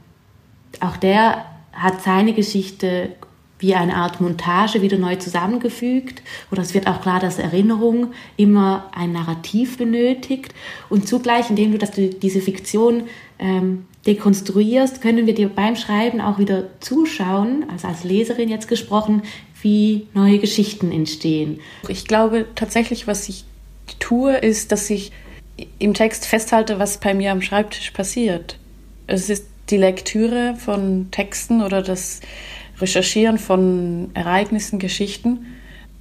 [0.80, 3.10] auch der hat seine Geschichte
[3.58, 6.22] wie eine Art Montage wieder neu zusammengefügt.
[6.50, 10.54] Oder es wird auch klar, dass Erinnerung immer ein Narrativ benötigt.
[10.88, 13.04] Und zugleich, indem du, dass du diese Fiktion
[13.38, 19.22] ähm, dekonstruierst, können wir dir beim Schreiben auch wieder zuschauen, also als Leserin jetzt gesprochen,
[19.62, 21.60] wie neue Geschichten entstehen.
[21.88, 23.44] Ich glaube tatsächlich, was ich
[23.98, 25.12] tue, ist, dass ich
[25.78, 28.58] im Text festhalte, was bei mir am Schreibtisch passiert.
[29.06, 32.20] Es ist die Lektüre von Texten oder das
[32.80, 35.46] Recherchieren von Ereignissen, Geschichten,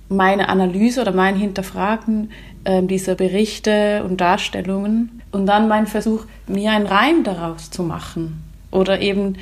[0.09, 2.31] meine Analyse oder mein Hinterfragen
[2.63, 5.21] äh, dieser Berichte und Darstellungen.
[5.31, 8.43] Und dann mein Versuch, mir einen Reim daraus zu machen.
[8.71, 9.35] Oder eben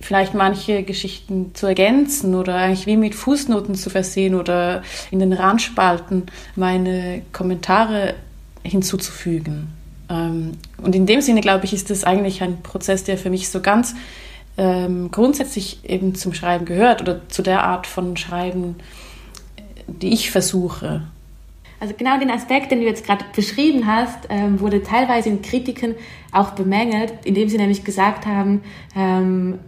[0.00, 5.32] vielleicht manche Geschichten zu ergänzen oder eigentlich wie mit Fußnoten zu versehen oder in den
[5.32, 6.24] Randspalten
[6.56, 8.14] meine Kommentare
[8.62, 9.68] hinzuzufügen.
[10.10, 13.48] Ähm, und in dem Sinne, glaube ich, ist das eigentlich ein Prozess, der für mich
[13.48, 13.94] so ganz
[14.56, 18.76] ähm, grundsätzlich eben zum Schreiben gehört oder zu der Art von Schreiben,
[19.86, 21.02] die ich versuche.
[21.80, 25.94] Also genau den Aspekt, den du jetzt gerade beschrieben hast, ähm, wurde teilweise in Kritiken
[26.32, 28.62] auch bemängelt, indem sie nämlich gesagt haben,
[28.96, 29.58] ähm,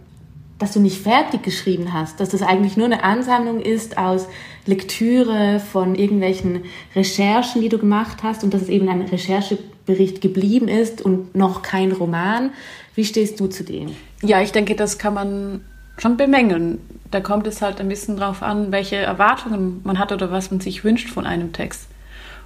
[0.57, 4.27] dass du nicht fertig geschrieben hast, dass das eigentlich nur eine Ansammlung ist aus
[4.65, 6.63] Lektüre von irgendwelchen
[6.95, 11.61] Recherchen, die du gemacht hast und dass es eben ein Recherchebericht geblieben ist und noch
[11.61, 12.51] kein Roman.
[12.95, 13.95] Wie stehst du zu dem?
[14.21, 15.65] Ja, ich denke, das kann man
[15.97, 16.79] schon bemängeln.
[17.11, 20.59] Da kommt es halt ein bisschen drauf an, welche Erwartungen man hat oder was man
[20.59, 21.87] sich wünscht von einem Text.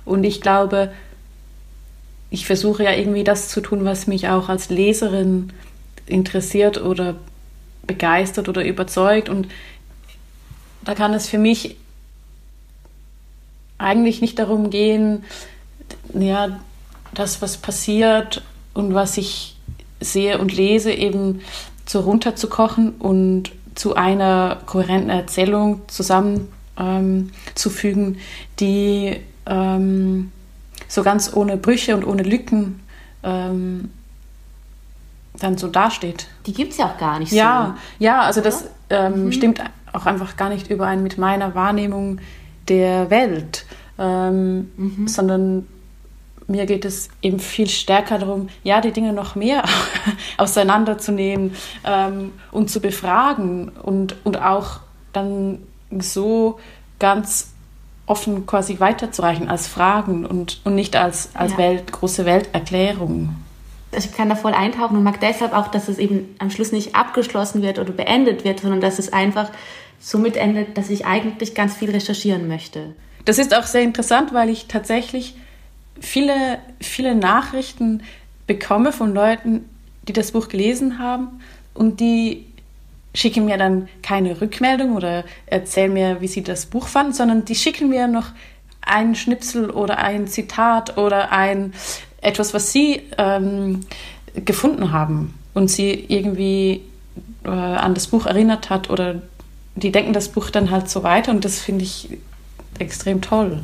[0.06, 0.92] Und ich glaube,
[2.30, 5.52] ich versuche ja irgendwie das zu tun, was mich auch als Leserin
[6.06, 7.16] interessiert oder
[7.86, 9.30] begeistert oder überzeugt.
[9.30, 9.48] Und
[10.84, 11.78] da kann es für mich
[13.78, 15.24] eigentlich nicht darum gehen,
[16.14, 16.60] ja,
[17.14, 19.58] das, was passiert und was ich
[20.02, 21.42] sehe und lese, eben
[21.86, 28.18] so runterzukochen und zu einer kohärenten Erzählung zusammenzufügen, ähm,
[28.60, 30.32] die ähm,
[30.88, 32.82] so ganz ohne Brüche und ohne Lücken
[33.24, 33.92] ähm,
[35.40, 36.28] dann so dasteht.
[36.46, 38.04] Die gibt es ja auch gar nicht ja, so.
[38.04, 39.32] Ja, also das ähm, mhm.
[39.32, 39.62] stimmt
[39.94, 42.20] auch einfach gar nicht überein mit meiner Wahrnehmung
[42.68, 43.66] der Welt,
[43.98, 45.08] ähm, mhm.
[45.08, 45.68] sondern
[46.52, 49.64] mir geht es eben viel stärker darum, ja, die Dinge noch mehr
[50.38, 54.82] auseinanderzunehmen ähm, und zu befragen und, und auch
[55.14, 55.60] dann
[56.00, 56.60] so
[57.00, 57.52] ganz
[58.06, 61.58] offen quasi weiterzureichen als Fragen und, und nicht als, als ja.
[61.58, 63.36] Welt, große Welterklärung.
[63.98, 66.96] Ich kann da voll eintauchen und mag deshalb auch, dass es eben am Schluss nicht
[66.96, 69.50] abgeschlossen wird oder beendet wird, sondern dass es einfach
[70.00, 72.96] somit endet, dass ich eigentlich ganz viel recherchieren möchte.
[73.26, 75.36] Das ist auch sehr interessant, weil ich tatsächlich
[76.02, 78.04] viele, viele Nachrichten
[78.48, 79.70] bekomme von Leuten,
[80.08, 81.42] die das Buch gelesen haben
[81.74, 82.46] und die
[83.14, 87.56] schicken mir dann keine Rückmeldung oder erzählen mir, wie sie das Buch fanden, sondern die
[87.56, 88.28] schicken mir noch
[88.82, 91.74] einen Schnipsel oder ein Zitat oder ein
[92.22, 93.82] etwas, was sie ähm,
[94.34, 96.82] gefunden haben und sie irgendwie
[97.44, 99.22] äh, an das Buch erinnert hat oder
[99.76, 102.10] die denken das Buch dann halt so weiter und das finde ich
[102.80, 103.62] extrem toll.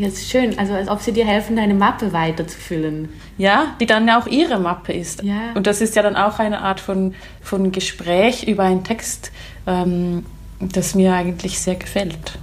[0.00, 0.58] Ja, das ist schön.
[0.58, 3.10] Also als ob sie dir helfen, deine Mappe weiterzufüllen.
[3.36, 5.22] Ja, die dann auch ihre Mappe ist.
[5.22, 5.52] Ja.
[5.54, 9.30] Und das ist ja dann auch eine Art von, von Gespräch über einen Text,
[9.66, 10.24] ähm,
[10.58, 12.38] das mir eigentlich sehr gefällt.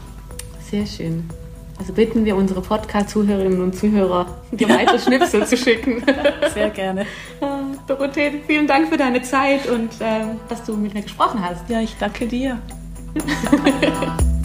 [0.69, 1.27] Sehr schön.
[1.79, 4.75] Also bitten wir unsere Podcast-Zuhörerinnen und Zuhörer, dir ja.
[4.79, 6.03] weiter Schnipsel zu schicken.
[6.53, 7.07] Sehr gerne.
[7.87, 11.67] Dorothee, vielen Dank für deine Zeit und äh, dass du mit mir gesprochen hast.
[11.71, 12.59] Ja, ich danke dir.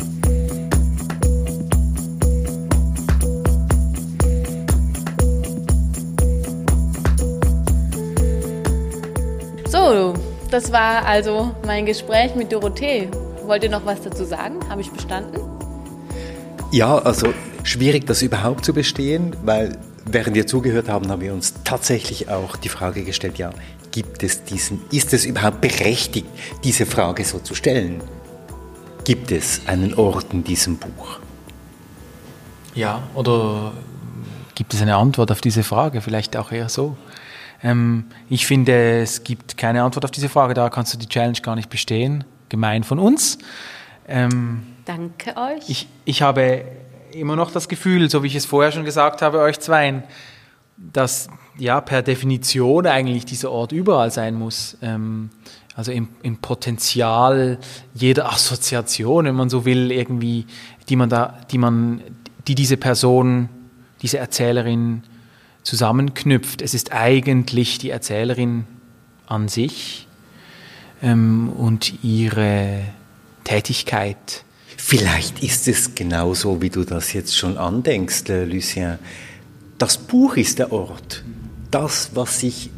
[9.83, 10.15] So,
[10.49, 13.09] das war also mein Gespräch mit Dorothee.
[13.47, 14.61] Wollt ihr noch was dazu sagen?
[14.69, 15.41] Habe ich bestanden?
[16.71, 21.55] Ja, also schwierig, das überhaupt zu bestehen, weil während wir zugehört haben, haben wir uns
[21.65, 23.51] tatsächlich auch die Frage gestellt, ja,
[23.91, 26.29] gibt es diesen, ist es überhaupt berechtigt,
[26.63, 28.05] diese Frage so zu stellen?
[29.03, 31.19] Gibt es einen Ort in diesem Buch?
[32.77, 33.73] Ja, oder
[34.55, 36.03] gibt es eine Antwort auf diese Frage?
[36.03, 36.97] Vielleicht auch eher so.
[37.63, 41.39] Ähm, ich finde, es gibt keine Antwort auf diese Frage, da kannst du die Challenge
[41.43, 42.25] gar nicht bestehen.
[42.49, 43.39] Gemein von uns.
[44.09, 45.69] Ähm, Danke euch.
[45.69, 46.65] Ich, ich habe
[47.13, 50.03] immer noch das Gefühl, so wie ich es vorher schon gesagt habe, euch zweien,
[50.77, 54.77] dass ja per Definition eigentlich dieser Ort überall sein muss.
[54.83, 55.31] Ähm,
[55.75, 57.59] also im, im, Potenzial
[57.95, 60.47] jeder Assoziation, wenn man so will, irgendwie,
[60.89, 62.03] die man da, die man,
[62.47, 63.49] die diese Person,
[64.03, 65.03] diese Erzählerin
[65.63, 66.63] zusammenknüpft.
[66.63, 68.65] Es ist eigentlich die Erzählerin
[69.27, 70.07] an sich
[71.03, 72.83] ähm, und ihre
[73.45, 74.45] Tätigkeit.
[74.77, 78.99] Vielleicht ist es genauso, wie du das jetzt schon andenkst, äh, Lucien.
[79.79, 81.25] Das Buch ist der Ort.
[81.71, 82.71] Das, was sich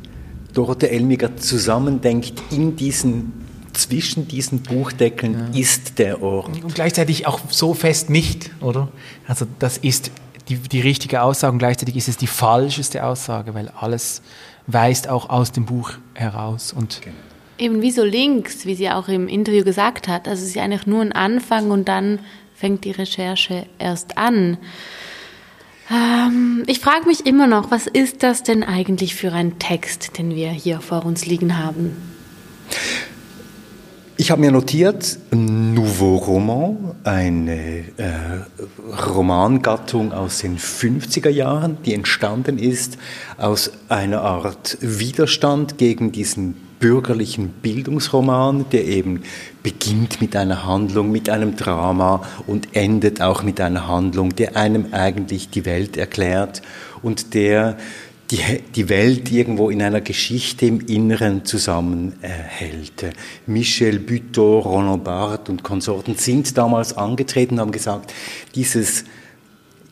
[0.53, 5.61] Dorothee Elmiger zusammendenkt in diesen zwischen diesen Buchdeckeln ja.
[5.61, 6.63] ist der Ort.
[6.63, 8.89] Und gleichzeitig auch so fest nicht, oder?
[9.27, 10.13] Also das ist
[10.49, 14.23] die, die richtige Aussage und gleichzeitig ist es die falscheste Aussage, weil alles
[14.67, 16.73] weist auch aus dem Buch heraus.
[16.73, 17.01] Und.
[17.59, 20.27] Eben wie so links, wie sie auch im Interview gesagt hat.
[20.29, 22.19] Also es ist ja eigentlich nur ein Anfang und dann
[22.55, 24.59] fängt die Recherche erst an.
[25.91, 30.35] Ähm, ich frage mich immer noch, was ist das denn eigentlich für ein Text, den
[30.35, 32.14] wir hier vor uns liegen haben?
[34.17, 38.13] Ich habe mir notiert, Nouveau Roman, eine äh,
[39.13, 42.97] Romangattung aus den 50er Jahren, die entstanden ist
[43.39, 49.23] aus einer Art Widerstand gegen diesen bürgerlichen Bildungsroman, der eben
[49.65, 54.87] beginnt mit einer Handlung, mit einem Drama und endet auch mit einer Handlung, der einem
[54.93, 56.63] eigentlich die Welt erklärt
[57.03, 57.79] und der
[58.35, 63.15] die, die Welt irgendwo in einer Geschichte im Inneren zusammenhält.
[63.47, 68.13] Michel Buteau, Roland Barthes und Konsorten sind damals angetreten und haben gesagt,
[68.55, 69.05] dieses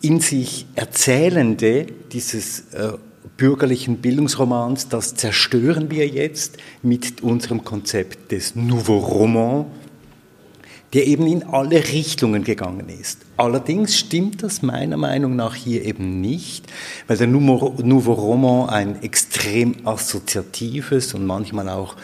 [0.01, 2.95] in sich Erzählende, dieses äh,
[3.36, 9.66] bürgerlichen Bildungsromans, das zerstören wir jetzt mit unserem Konzept des Nouveau Roman,
[10.93, 13.20] der eben in alle Richtungen gegangen ist.
[13.37, 16.66] Allerdings stimmt das meiner Meinung nach hier eben nicht,
[17.07, 21.97] weil der Nouveau Roman ein extrem assoziatives und manchmal auch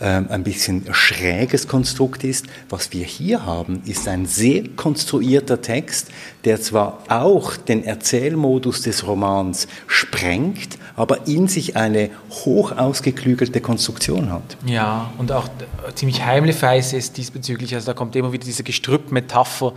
[0.00, 2.46] ähm, ein bisschen schräges Konstrukt ist.
[2.68, 6.08] Was wir hier haben, ist ein sehr konstruierter Text,
[6.44, 14.30] der zwar auch den Erzählmodus des Romans sprengt, aber in sich eine hoch ausgeklügelte Konstruktion
[14.30, 14.56] hat.
[14.66, 15.48] Ja, und auch
[15.94, 16.62] ziemlich heimlich
[16.92, 17.74] ist diesbezüglich.
[17.74, 19.72] Also da kommt immer wieder diese Gestrüpp-Metapher,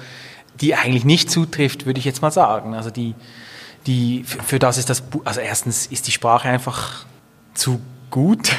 [0.62, 2.74] die eigentlich nicht zutrifft, würde ich jetzt mal sagen.
[2.74, 3.16] Also die,
[3.86, 7.06] die, für das ist das, also erstens ist die Sprache einfach
[7.54, 7.80] zu
[8.10, 8.52] gut.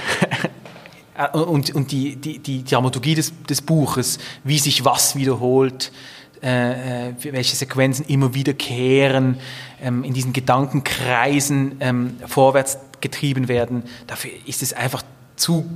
[1.32, 5.92] und, und die, die, die Dramaturgie des, des Buches, wie sich was wiederholt,
[6.42, 9.38] äh, äh welche Sequenzen immer wiederkehren,
[9.82, 15.02] ähm, in diesen Gedankenkreisen ähm, vorwärts getrieben werden, dafür ist es einfach
[15.36, 15.68] zu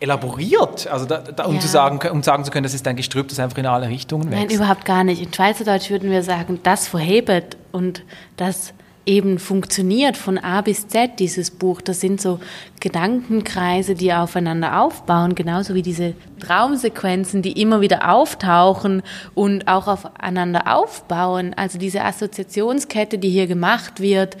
[0.00, 1.60] elaboriert, also da, da, um, ja.
[1.60, 4.30] zu sagen, um sagen zu können, das ist ein Gestrüpp, das einfach in alle Richtungen
[4.30, 4.48] wächst.
[4.48, 5.22] Nein, überhaupt gar nicht.
[5.22, 8.02] In Schweizerdeutsch würden wir sagen, das verhebet und
[8.36, 8.74] das
[9.06, 11.80] eben funktioniert von A bis Z, dieses Buch.
[11.80, 12.40] Das sind so
[12.80, 19.02] Gedankenkreise, die aufeinander aufbauen, genauso wie diese Traumsequenzen, die immer wieder auftauchen
[19.34, 21.54] und auch aufeinander aufbauen.
[21.54, 24.36] Also diese Assoziationskette, die hier gemacht wird,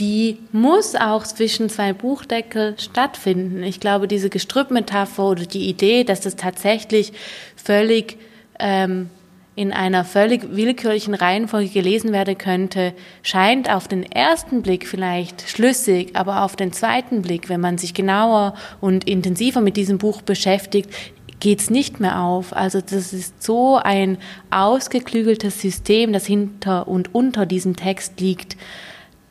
[0.00, 3.62] die muss auch zwischen zwei Buchdeckel stattfinden.
[3.62, 7.12] Ich glaube, diese Gestrüppmetapher oder die Idee, dass das tatsächlich
[7.56, 8.16] völlig
[8.60, 9.10] ähm,
[9.56, 12.94] in einer völlig willkürlichen Reihenfolge gelesen werden könnte,
[13.24, 17.92] scheint auf den ersten Blick vielleicht schlüssig, aber auf den zweiten Blick, wenn man sich
[17.92, 20.90] genauer und intensiver mit diesem Buch beschäftigt,
[21.40, 22.54] geht's nicht mehr auf.
[22.54, 24.18] Also das ist so ein
[24.50, 28.56] ausgeklügeltes System, das hinter und unter diesem Text liegt,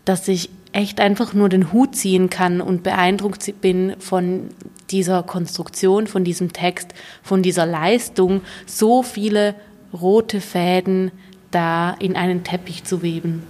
[0.03, 4.49] dass ich echt einfach nur den Hut ziehen kann und beeindruckt bin von
[4.91, 9.55] dieser Konstruktion, von diesem Text, von dieser Leistung, so viele
[9.91, 11.11] rote Fäden
[11.49, 13.41] da in einen Teppich zu weben.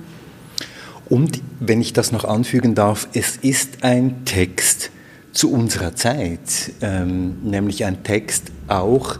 [1.10, 4.92] Und wenn ich das noch anfügen darf, es ist ein Text
[5.34, 9.20] zu unserer Zeit, ähm, nämlich ein Text auch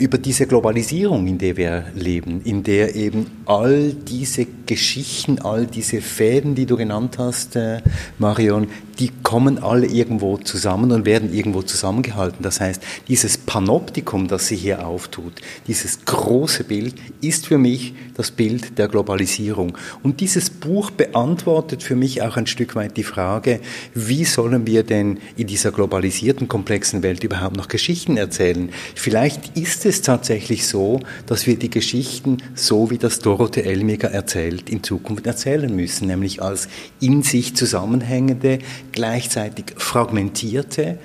[0.00, 6.02] über diese Globalisierung, in der wir leben, in der eben all diese Geschichten, all diese
[6.02, 7.80] Fäden, die du genannt hast, äh,
[8.18, 12.42] Marion, die kommen alle irgendwo zusammen und werden irgendwo zusammengehalten.
[12.42, 15.34] Das heißt, dieses Panoptikum, das sie hier auftut,
[15.68, 19.78] dieses große Bild, ist für mich das Bild der Globalisierung.
[20.02, 23.60] Und dieses Buch beantwortet für mich auch ein Stück weit die Frage,
[23.94, 28.70] wie sollen wir denn in dieser globalisierten, komplexen Welt überhaupt noch Geschichten erzählen?
[28.96, 34.70] Vielleicht ist es tatsächlich so, dass wir die Geschichten, so wie das Dorothee Elmiger erzählt,
[34.70, 36.68] in Zukunft erzählen müssen, nämlich als
[37.00, 38.58] in sich zusammenhängende,
[38.92, 40.98] gleichzeitig fragmentierte,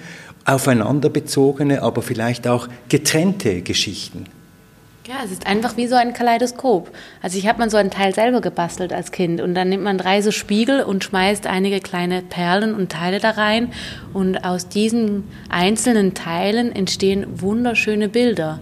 [0.45, 4.26] aufeinanderbezogene, aber vielleicht auch getrennte Geschichten.
[5.06, 6.89] Ja, es ist einfach wie so ein Kaleidoskop.
[7.22, 9.97] Also ich habe mal so ein Teil selber gebastelt als Kind und dann nimmt man
[9.97, 13.74] drei so Spiegel und schmeißt einige kleine Perlen und Teile da rein
[14.14, 18.62] und aus diesen einzelnen Teilen entstehen wunderschöne Bilder.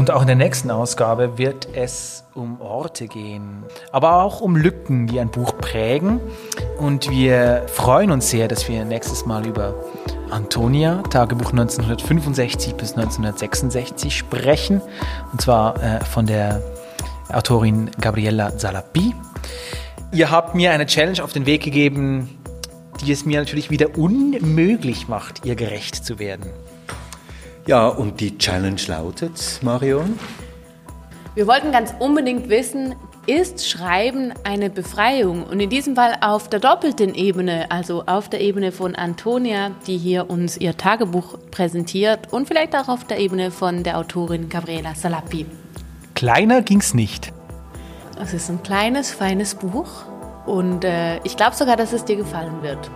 [0.00, 5.06] Und auch in der nächsten Ausgabe wird es um Orte gehen, aber auch um Lücken,
[5.06, 6.20] die ein Buch prägen.
[6.78, 9.74] Und wir freuen uns sehr, dass wir nächstes Mal über
[10.30, 14.80] Antonia, Tagebuch 1965 bis 1966 sprechen.
[15.32, 16.62] Und zwar äh, von der
[17.30, 19.14] Autorin Gabriella Zalapi.
[20.12, 22.38] Ihr habt mir eine Challenge auf den Weg gegeben,
[23.02, 26.48] die es mir natürlich wieder unmöglich macht, ihr gerecht zu werden.
[27.66, 30.18] Ja, und die Challenge lautet, Marion?
[31.34, 32.94] Wir wollten ganz unbedingt wissen,
[33.26, 35.44] ist Schreiben eine Befreiung?
[35.44, 39.98] Und in diesem Fall auf der doppelten Ebene, also auf der Ebene von Antonia, die
[39.98, 44.94] hier uns ihr Tagebuch präsentiert und vielleicht auch auf der Ebene von der Autorin Gabriela
[44.94, 45.46] Salapi.
[46.14, 47.32] Kleiner ging's nicht.
[48.20, 50.04] Es ist ein kleines, feines Buch
[50.46, 52.90] und äh, ich glaube sogar, dass es dir gefallen wird.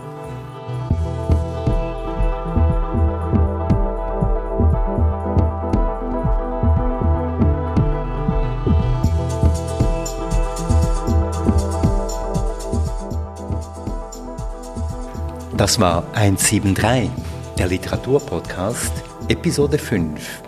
[15.56, 17.08] Das war 173,
[17.56, 18.92] der Literaturpodcast,
[19.28, 20.42] Episode 5.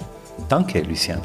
[0.49, 1.21] Danke, Lucien.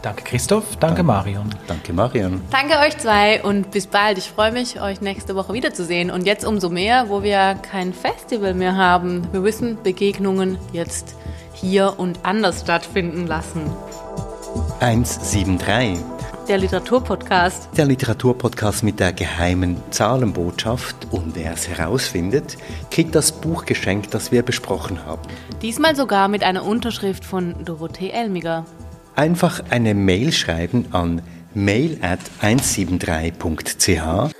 [0.00, 0.76] Danke, Christoph.
[0.76, 1.50] Danke, Marion.
[1.66, 2.40] Danke, Marion.
[2.50, 4.16] Danke euch zwei und bis bald.
[4.16, 6.10] Ich freue mich, euch nächste Woche wiederzusehen.
[6.10, 9.28] Und jetzt umso mehr, wo wir kein Festival mehr haben.
[9.30, 11.16] Wir müssen Begegnungen jetzt
[11.52, 13.60] hier und anders stattfinden lassen.
[14.80, 15.98] 173
[16.48, 17.70] der Literaturpodcast.
[17.76, 21.08] Der Literaturpodcast mit der geheimen Zahlenbotschaft.
[21.10, 22.56] Und wer es herausfindet,
[22.90, 25.22] kriegt das Buch geschenkt, das wir besprochen haben.
[25.62, 28.64] Diesmal sogar mit einer Unterschrift von Dorothee Elmiger.
[29.14, 31.22] Einfach eine Mail schreiben an
[31.54, 34.32] mail at 173.ch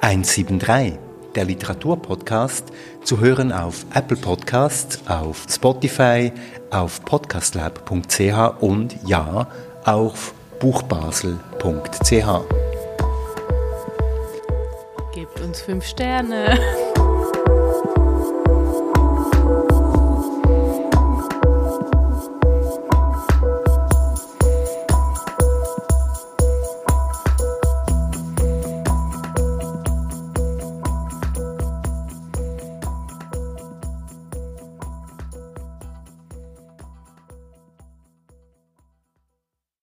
[0.00, 0.98] 173
[1.34, 2.72] der Literaturpodcast,
[3.04, 6.32] zu hören auf Apple Podcasts, auf Spotify,
[6.70, 9.46] auf podcastlab.ch und ja,
[9.84, 12.10] auf buchbasel.ch.
[15.14, 16.58] Gebt uns fünf Sterne.